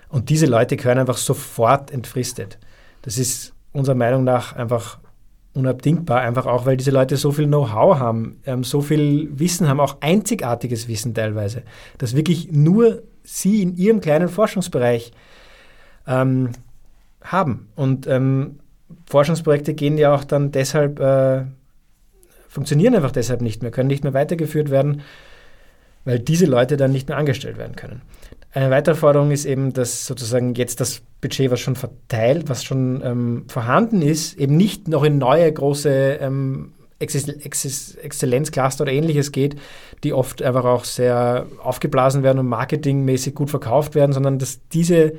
[0.09, 2.59] Und diese Leute gehören einfach sofort entfristet.
[3.01, 4.99] Das ist unserer Meinung nach einfach
[5.53, 9.79] unabdingbar, einfach auch, weil diese Leute so viel Know-how haben, ähm, so viel Wissen haben,
[9.79, 11.63] auch einzigartiges Wissen teilweise,
[11.97, 15.11] dass wirklich nur sie in ihrem kleinen Forschungsbereich
[16.07, 16.49] ähm,
[17.21, 17.67] haben.
[17.75, 18.59] Und ähm,
[19.13, 21.43] Forschungsprojekte gehen ja auch dann deshalb, äh,
[22.47, 25.01] funktionieren einfach deshalb nicht mehr, können nicht mehr weitergeführt werden,
[26.03, 28.01] weil diese Leute dann nicht mehr angestellt werden können.
[28.53, 33.03] Eine weitere Forderung ist eben, dass sozusagen jetzt das Budget, was schon verteilt, was schon
[33.05, 39.57] ähm, vorhanden ist, eben nicht noch in neue große ähm, Exzellenzcluster oder ähnliches geht,
[40.03, 45.13] die oft einfach auch sehr aufgeblasen werden und marketingmäßig gut verkauft werden, sondern dass diese,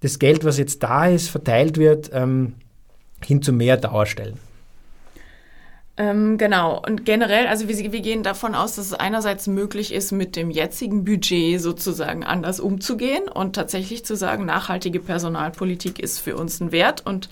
[0.00, 2.56] das Geld, was jetzt da ist, verteilt wird ähm,
[3.24, 4.38] hin zu mehr Dauerstellen.
[6.00, 6.80] Ähm, genau.
[6.80, 10.50] Und generell, also wir, wir, gehen davon aus, dass es einerseits möglich ist, mit dem
[10.50, 16.72] jetzigen Budget sozusagen anders umzugehen und tatsächlich zu sagen, nachhaltige Personalpolitik ist für uns ein
[16.72, 17.28] Wert und,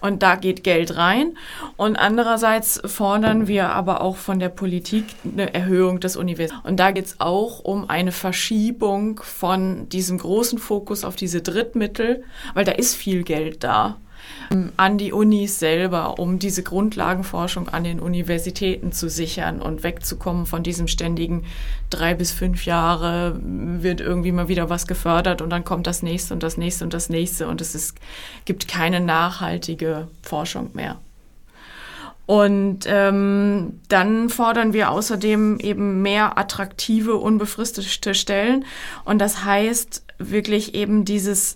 [0.00, 1.36] und da geht Geld rein.
[1.76, 6.64] Und andererseits fordern wir aber auch von der Politik eine Erhöhung des Universitäts.
[6.64, 12.24] Und da geht es auch um eine Verschiebung von diesem großen Fokus auf diese Drittmittel,
[12.54, 13.98] weil da ist viel Geld da
[14.76, 20.62] an die Unis selber, um diese Grundlagenforschung an den Universitäten zu sichern und wegzukommen von
[20.62, 21.44] diesem ständigen
[21.90, 26.34] drei bis fünf Jahre wird irgendwie mal wieder was gefördert und dann kommt das nächste
[26.34, 27.96] und das nächste und das nächste und es ist,
[28.44, 30.98] gibt keine nachhaltige Forschung mehr.
[32.26, 38.64] Und ähm, dann fordern wir außerdem eben mehr attraktive, unbefristete Stellen.
[39.04, 41.54] Und das heißt wirklich eben dieses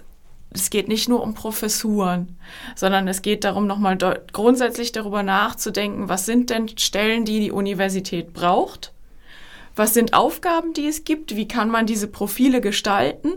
[0.53, 2.37] es geht nicht nur um Professuren,
[2.75, 3.97] sondern es geht darum, nochmal
[4.33, 8.93] grundsätzlich darüber nachzudenken, was sind denn Stellen, die die Universität braucht
[9.77, 13.35] was sind Aufgaben, die es gibt, wie kann man diese Profile gestalten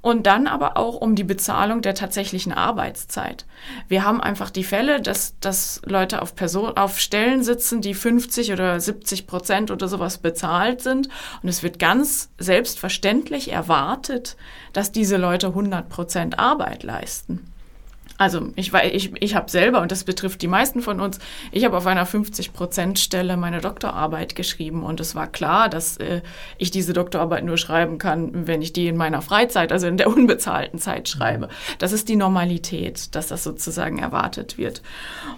[0.00, 3.46] und dann aber auch um die Bezahlung der tatsächlichen Arbeitszeit.
[3.88, 8.52] Wir haben einfach die Fälle, dass, dass Leute auf, Person, auf Stellen sitzen, die 50
[8.52, 11.08] oder 70 Prozent oder sowas bezahlt sind
[11.42, 14.36] und es wird ganz selbstverständlich erwartet,
[14.72, 17.53] dass diese Leute 100 Prozent Arbeit leisten.
[18.24, 21.18] Also ich, ich, ich habe selber, und das betrifft die meisten von uns,
[21.52, 26.22] ich habe auf einer 50-Prozent-Stelle meine Doktorarbeit geschrieben und es war klar, dass äh,
[26.56, 30.08] ich diese Doktorarbeit nur schreiben kann, wenn ich die in meiner Freizeit, also in der
[30.08, 31.50] unbezahlten Zeit schreibe.
[31.78, 34.80] Das ist die Normalität, dass das sozusagen erwartet wird.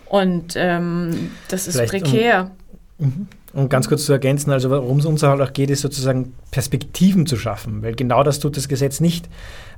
[0.05, 2.53] Und ähm, das ist Vielleicht prekär.
[2.99, 3.29] Um, mhm.
[3.53, 7.27] um ganz kurz zu ergänzen, also worum es uns halt auch geht, ist sozusagen Perspektiven
[7.27, 9.29] zu schaffen, weil genau das tut das Gesetz nicht.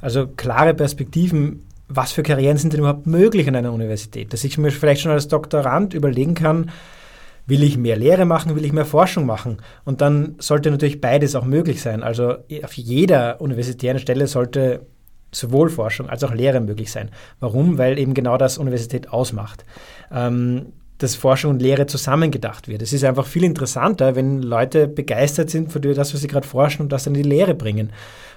[0.02, 4.32] Also klare Perspektiven was für Karrieren sind denn überhaupt möglich an einer Universität?
[4.32, 6.70] Dass ich mir vielleicht schon als Doktorand überlegen kann,
[7.46, 9.58] will ich mehr Lehre machen, will ich mehr Forschung machen?
[9.84, 12.02] Und dann sollte natürlich beides auch möglich sein.
[12.02, 14.86] Also auf jeder universitären Stelle sollte
[15.32, 17.10] sowohl Forschung als auch Lehre möglich sein.
[17.40, 17.78] Warum?
[17.78, 19.64] Weil eben genau das Universität ausmacht.
[20.12, 22.82] Ähm, dass Forschung und Lehre zusammengedacht wird.
[22.82, 26.82] Es ist einfach viel interessanter, wenn Leute begeistert sind für das, was sie gerade forschen
[26.82, 27.92] und das dann in die Lehre bringen.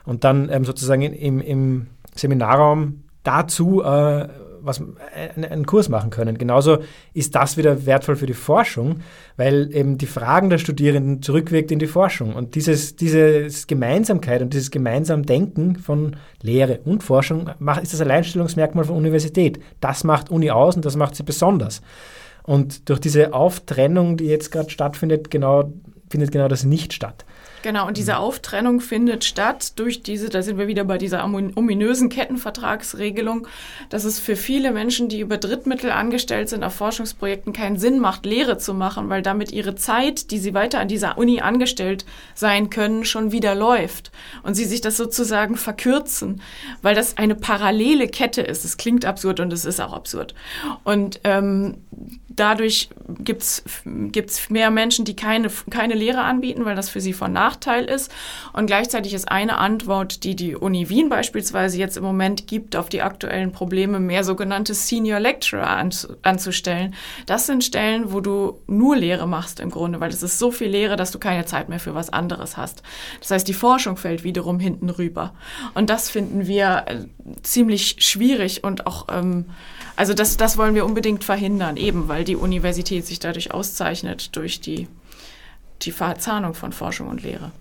[0.05, 4.27] Und dann ähm, sozusagen im, im Seminarraum dazu äh,
[4.63, 6.37] was, äh, einen Kurs machen können.
[6.37, 6.79] Genauso
[7.13, 8.99] ist das wieder wertvoll für die Forschung,
[9.37, 12.33] weil eben die Fragen der Studierenden zurückwirkt in die Forschung.
[12.33, 18.01] Und dieses, dieses Gemeinsamkeit und dieses gemeinsam Denken von Lehre und Forschung macht, ist das
[18.01, 19.59] Alleinstellungsmerkmal von Universität.
[19.79, 21.81] Das macht Uni aus und das macht sie besonders.
[22.43, 25.71] Und durch diese Auftrennung, die jetzt gerade stattfindet, genau,
[26.09, 27.25] findet genau das nicht statt.
[27.63, 32.09] Genau, und diese Auftrennung findet statt durch diese, da sind wir wieder bei dieser ominösen
[32.09, 33.47] Kettenvertragsregelung,
[33.89, 38.25] dass es für viele Menschen, die über Drittmittel angestellt sind auf Forschungsprojekten, keinen Sinn macht,
[38.25, 42.69] Lehre zu machen, weil damit ihre Zeit, die sie weiter an dieser Uni angestellt sein
[42.69, 44.11] können, schon wieder läuft.
[44.43, 46.41] Und sie sich das sozusagen verkürzen,
[46.81, 48.65] weil das eine parallele Kette ist.
[48.65, 50.33] Es klingt absurd und es ist auch absurd.
[50.83, 51.77] Und ähm,
[52.35, 57.33] dadurch gibt es mehr Menschen, die keine, keine Lehre anbieten, weil das für sie von
[57.33, 58.11] Nachteil ist.
[58.53, 62.89] Und gleichzeitig ist eine Antwort, die die Uni Wien beispielsweise jetzt im Moment gibt, auf
[62.89, 65.83] die aktuellen Probleme, mehr sogenannte Senior Lecturer
[66.21, 66.95] anzustellen.
[67.25, 70.69] Das sind Stellen, wo du nur Lehre machst im Grunde, weil es ist so viel
[70.69, 72.83] Lehre, dass du keine Zeit mehr für was anderes hast.
[73.19, 75.33] Das heißt, die Forschung fällt wiederum hinten rüber.
[75.73, 76.97] Und das finden wir äh,
[77.43, 79.45] ziemlich schwierig und auch ähm,
[79.95, 84.61] also das, das wollen wir unbedingt verhindern, eben weil die Universität sich dadurch auszeichnet durch
[84.61, 84.87] die,
[85.81, 87.51] die Verzahnung von Forschung und Lehre.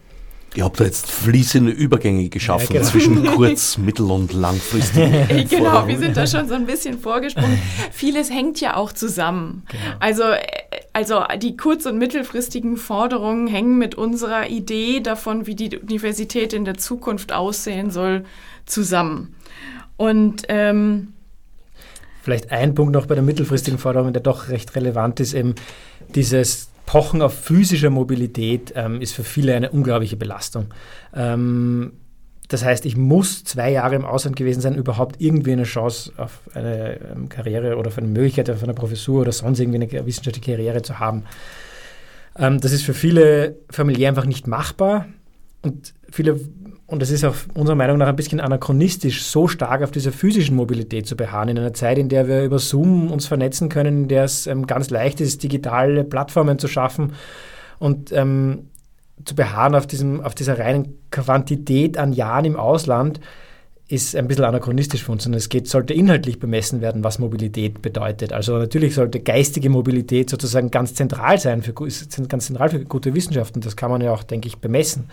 [0.56, 2.90] Ihr habt da jetzt fließende Übergänge geschaffen ja, genau.
[2.90, 5.46] zwischen kurz-, mittel- und langfristigen.
[5.48, 7.60] genau, wir sind da schon so ein bisschen vorgesprungen.
[7.92, 9.62] Vieles hängt ja auch zusammen.
[9.68, 9.82] Genau.
[10.00, 10.24] Also,
[10.92, 16.64] also die kurz- und mittelfristigen Forderungen hängen mit unserer Idee davon, wie die Universität in
[16.64, 18.24] der Zukunft aussehen soll,
[18.66, 19.36] zusammen.
[19.96, 21.12] Und ähm,
[22.22, 25.54] Vielleicht ein Punkt noch bei der mittelfristigen Forderung, der doch recht relevant ist, eben
[26.14, 30.66] dieses Pochen auf physische Mobilität ähm, ist für viele eine unglaubliche Belastung.
[31.14, 31.92] Ähm,
[32.48, 36.40] das heißt, ich muss zwei Jahre im Ausland gewesen sein, überhaupt irgendwie eine Chance auf
[36.52, 40.56] eine ähm, Karriere oder auf eine Möglichkeit auf eine Professur oder sonst irgendwie eine wissenschaftliche
[40.56, 41.24] Karriere zu haben.
[42.36, 45.06] Ähm, das ist für viele familiär einfach nicht machbar.
[45.62, 46.40] Und viele
[46.90, 50.56] und es ist auch unserer Meinung nach ein bisschen anachronistisch, so stark auf dieser physischen
[50.56, 54.08] Mobilität zu beharren, in einer Zeit, in der wir über Zoom uns vernetzen können, in
[54.08, 57.12] der es ähm, ganz leicht ist, digitale Plattformen zu schaffen
[57.78, 58.70] und ähm,
[59.24, 63.20] zu beharren auf, diesem, auf dieser reinen Quantität an Jahren im Ausland,
[63.86, 65.26] ist ein bisschen anachronistisch für uns.
[65.26, 68.32] Und es geht, sollte inhaltlich bemessen werden, was Mobilität bedeutet.
[68.32, 73.60] Also natürlich sollte geistige Mobilität sozusagen ganz zentral sein, für, ganz zentral für gute Wissenschaften.
[73.60, 75.08] Das kann man ja auch, denke ich, bemessen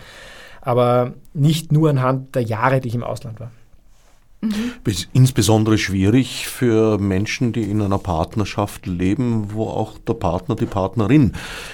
[0.67, 3.51] aber nicht nur anhand der Jahre, die ich im Ausland war.
[4.41, 4.73] Mhm.
[5.13, 11.31] Insbesondere schwierig für Menschen, die in einer Partnerschaft leben, wo auch der Partner, die Partnerin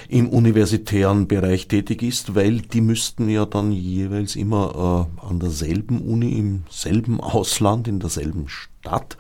[0.08, 6.00] im universitären Bereich tätig ist, weil die müssten ja dann jeweils immer äh, an derselben
[6.02, 9.18] Uni, im selben Ausland, in derselben Stadt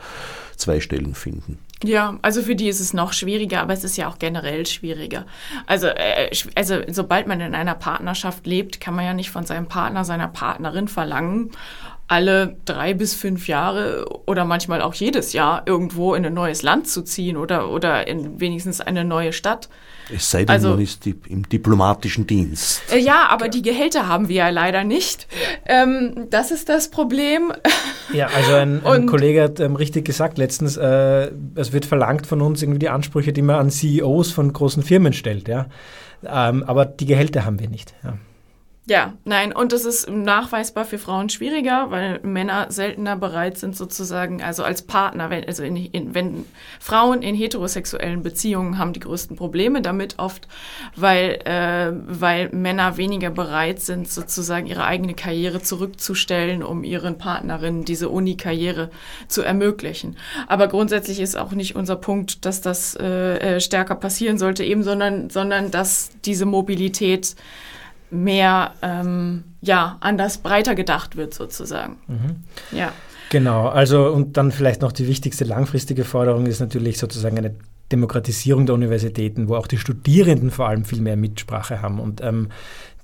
[0.55, 1.57] zwei Stellen finden.
[1.83, 5.25] Ja, also für die ist es noch schwieriger, aber es ist ja auch generell schwieriger.
[5.67, 9.67] Also, äh, also sobald man in einer Partnerschaft lebt, kann man ja nicht von seinem
[9.67, 11.51] Partner, seiner Partnerin verlangen,
[12.07, 16.87] alle drei bis fünf Jahre oder manchmal auch jedes Jahr irgendwo in ein neues Land
[16.87, 19.69] zu ziehen oder, oder in wenigstens eine neue Stadt.
[20.13, 22.81] Es sei denn, also, man ist im diplomatischen Dienst.
[22.91, 25.27] Äh, ja, aber die Gehälter haben wir ja leider nicht.
[25.65, 27.53] Ähm, das ist das Problem.
[28.11, 32.41] Ja, also ein, ein Kollege hat ähm, richtig gesagt letztens, äh, es wird verlangt von
[32.41, 35.47] uns irgendwie die Ansprüche, die man an CEOs von großen Firmen stellt.
[35.47, 35.67] Ja?
[36.25, 37.93] Ähm, aber die Gehälter haben wir nicht.
[38.03, 38.13] Ja.
[38.85, 44.43] Ja, nein, und es ist nachweisbar für Frauen schwieriger, weil Männer seltener bereit sind, sozusagen,
[44.43, 46.43] also als Partner, wenn, also in, in, wenn
[46.81, 50.49] Frauen in heterosexuellen Beziehungen haben die größten Probleme damit oft,
[50.97, 57.85] weil, äh, weil Männer weniger bereit sind, sozusagen ihre eigene Karriere zurückzustellen, um ihren Partnerinnen
[57.85, 58.89] diese Uni-Karriere
[59.29, 60.17] zu ermöglichen.
[60.47, 64.83] Aber grundsätzlich ist auch nicht unser Punkt, dass das äh, äh stärker passieren sollte, eben,
[64.83, 67.37] sondern, sondern dass diese Mobilität
[68.13, 71.97] mehr ähm, ja, anders breiter gedacht wird sozusagen.
[72.07, 72.77] Mhm.
[72.77, 72.91] Ja.
[73.29, 77.55] Genau, also und dann vielleicht noch die wichtigste langfristige Forderung ist natürlich sozusagen eine
[77.91, 82.49] Demokratisierung der Universitäten, wo auch die Studierenden vor allem viel mehr Mitsprache haben und ähm,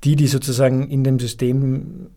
[0.04, 2.08] die, die sozusagen in dem System,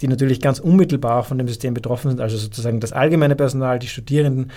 [0.00, 3.86] die natürlich ganz unmittelbar von dem System betroffen sind, also sozusagen das allgemeine Personal, die
[3.86, 4.50] Studierenden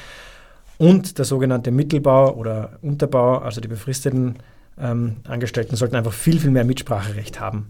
[0.77, 4.35] und der sogenannte Mittelbau oder Unterbau, also die befristeten
[4.79, 7.67] ähm, Angestellten sollten einfach viel, viel mehr Mitspracherecht haben.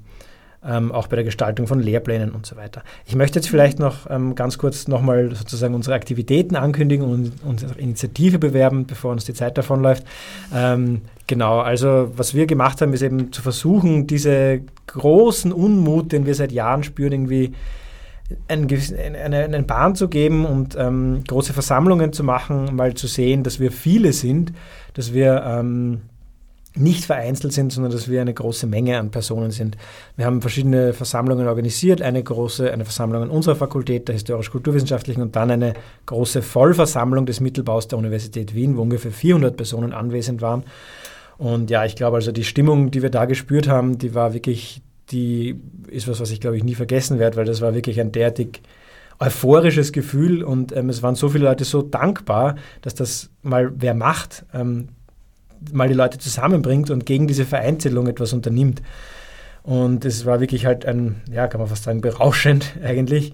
[0.68, 2.82] Ähm, auch bei der Gestaltung von Lehrplänen und so weiter.
[3.06, 7.78] Ich möchte jetzt vielleicht noch ähm, ganz kurz nochmal sozusagen unsere Aktivitäten ankündigen und unsere
[7.78, 10.04] Initiative bewerben, bevor uns die Zeit davonläuft.
[10.52, 16.26] Ähm, genau, also was wir gemacht haben, ist eben zu versuchen, diese großen Unmut, den
[16.26, 17.54] wir seit Jahren spüren, irgendwie
[18.48, 18.68] ein,
[19.24, 23.60] eine, eine, Bahn zu geben und ähm, große Versammlungen zu machen, mal zu sehen, dass
[23.60, 24.52] wir viele sind,
[24.96, 26.02] dass wir ähm,
[26.76, 29.78] nicht vereinzelt sind, sondern dass wir eine große Menge an Personen sind.
[30.18, 35.36] Wir haben verschiedene Versammlungen organisiert, eine große, eine Versammlung an unserer Fakultät, der historisch-kulturwissenschaftlichen und
[35.36, 35.74] dann eine
[36.06, 40.64] große Vollversammlung des Mittelbaus der Universität Wien, wo ungefähr 400 Personen anwesend waren.
[41.38, 44.82] Und ja, ich glaube also die Stimmung, die wir da gespürt haben, die war wirklich
[45.12, 48.12] die ist was, was ich glaube ich nie vergessen werde, weil das war wirklich ein
[48.12, 48.62] derartig
[49.20, 53.94] euphorisches Gefühl und ähm, es waren so viele Leute so dankbar, dass das mal wer
[53.94, 54.90] macht, ähm,
[55.74, 58.82] mal die Leute zusammenbringt und gegen diese Vereinzelung etwas unternimmt.
[59.64, 63.34] Und es war wirklich halt ein, ja, kann man fast sagen, berauschend eigentlich,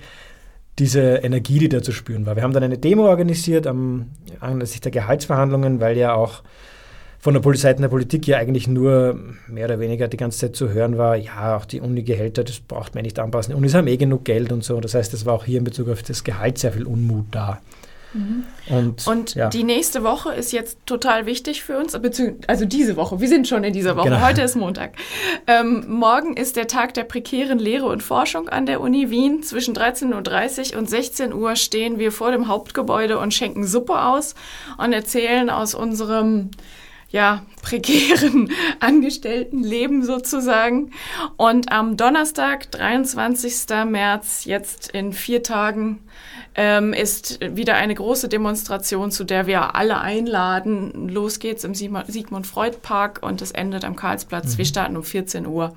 [0.80, 2.36] diese Energie, die da zu spüren war.
[2.36, 4.08] Wir haben dann eine Demo organisiert am
[4.40, 6.42] anlässlich der Gehaltsverhandlungen, weil ja auch
[7.20, 10.70] von der Seite der Politik ja eigentlich nur mehr oder weniger die ganze Zeit zu
[10.70, 13.52] hören war, ja, auch die Uni-Gehälter, das braucht man nicht anpassen.
[13.52, 14.80] Die Unis haben eh genug Geld und so.
[14.80, 17.60] Das heißt, es war auch hier in Bezug auf das Gehalt sehr viel Unmut da.
[18.14, 18.46] Mhm.
[18.70, 19.50] Und, und ja.
[19.50, 21.96] die nächste Woche ist jetzt total wichtig für uns,
[22.48, 23.22] also diese Woche.
[23.22, 24.10] Wir sind schon in dieser Woche.
[24.10, 24.22] Genau.
[24.22, 24.94] Heute ist Montag.
[25.48, 29.44] Ähm, morgen ist der Tag der prekären Lehre und Forschung an der Uni Wien.
[29.44, 34.36] Zwischen 13.30 Uhr und 16 Uhr stehen wir vor dem Hauptgebäude und schenken Suppe aus
[34.78, 36.52] und erzählen aus unserem
[37.12, 40.92] ja, prekären Angestelltenleben sozusagen.
[41.38, 43.86] Und am Donnerstag, 23.
[43.88, 46.00] März, jetzt in vier Tagen,
[46.56, 51.10] ähm, ist wieder eine große Demonstration, zu der wir alle einladen.
[51.10, 54.54] Los geht's im Sigmund Freud Park und es endet am Karlsplatz.
[54.54, 54.58] Mhm.
[54.58, 55.76] Wir starten um 14 Uhr.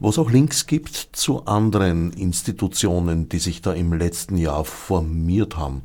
[0.00, 5.58] wo es auch Links gibt zu anderen Institutionen, die sich da im letzten Jahr formiert
[5.58, 5.82] haben.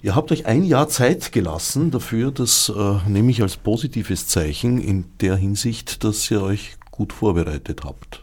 [0.00, 4.80] Ihr habt euch ein Jahr Zeit gelassen dafür, das äh, nehme ich als positives Zeichen
[4.80, 8.22] in der Hinsicht, dass ihr euch gut vorbereitet habt.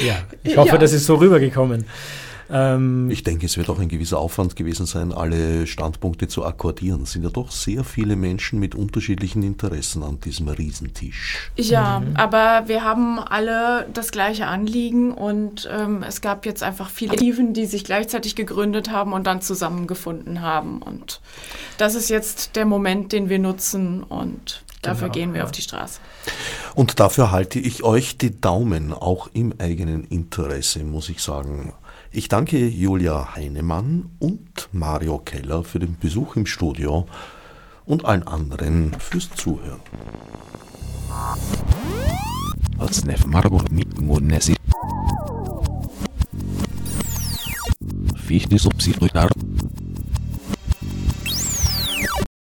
[0.00, 0.78] Ja, ich hoffe, ja.
[0.78, 1.84] das ist so rübergekommen.
[2.52, 7.02] Ähm ich denke, es wird auch ein gewisser Aufwand gewesen sein, alle Standpunkte zu akkordieren.
[7.02, 11.50] Es sind ja doch sehr viele Menschen mit unterschiedlichen Interessen an diesem Riesentisch.
[11.56, 12.16] Ja, mhm.
[12.16, 17.54] aber wir haben alle das gleiche Anliegen und ähm, es gab jetzt einfach viele Tiefen,
[17.54, 20.82] die sich gleichzeitig gegründet haben und dann zusammengefunden haben.
[20.82, 21.20] Und
[21.78, 25.44] das ist jetzt der Moment, den wir nutzen und Dafür genau, gehen wir ja.
[25.44, 26.00] auf die Straße.
[26.74, 31.72] Und dafür halte ich euch die Daumen, auch im eigenen Interesse, muss ich sagen.
[32.14, 37.06] Ich danke Julia Heinemann und Mario Keller für den Besuch im Studio
[37.86, 39.80] und allen anderen fürs Zuhören.
[48.16, 49.30] Fichte subsidiar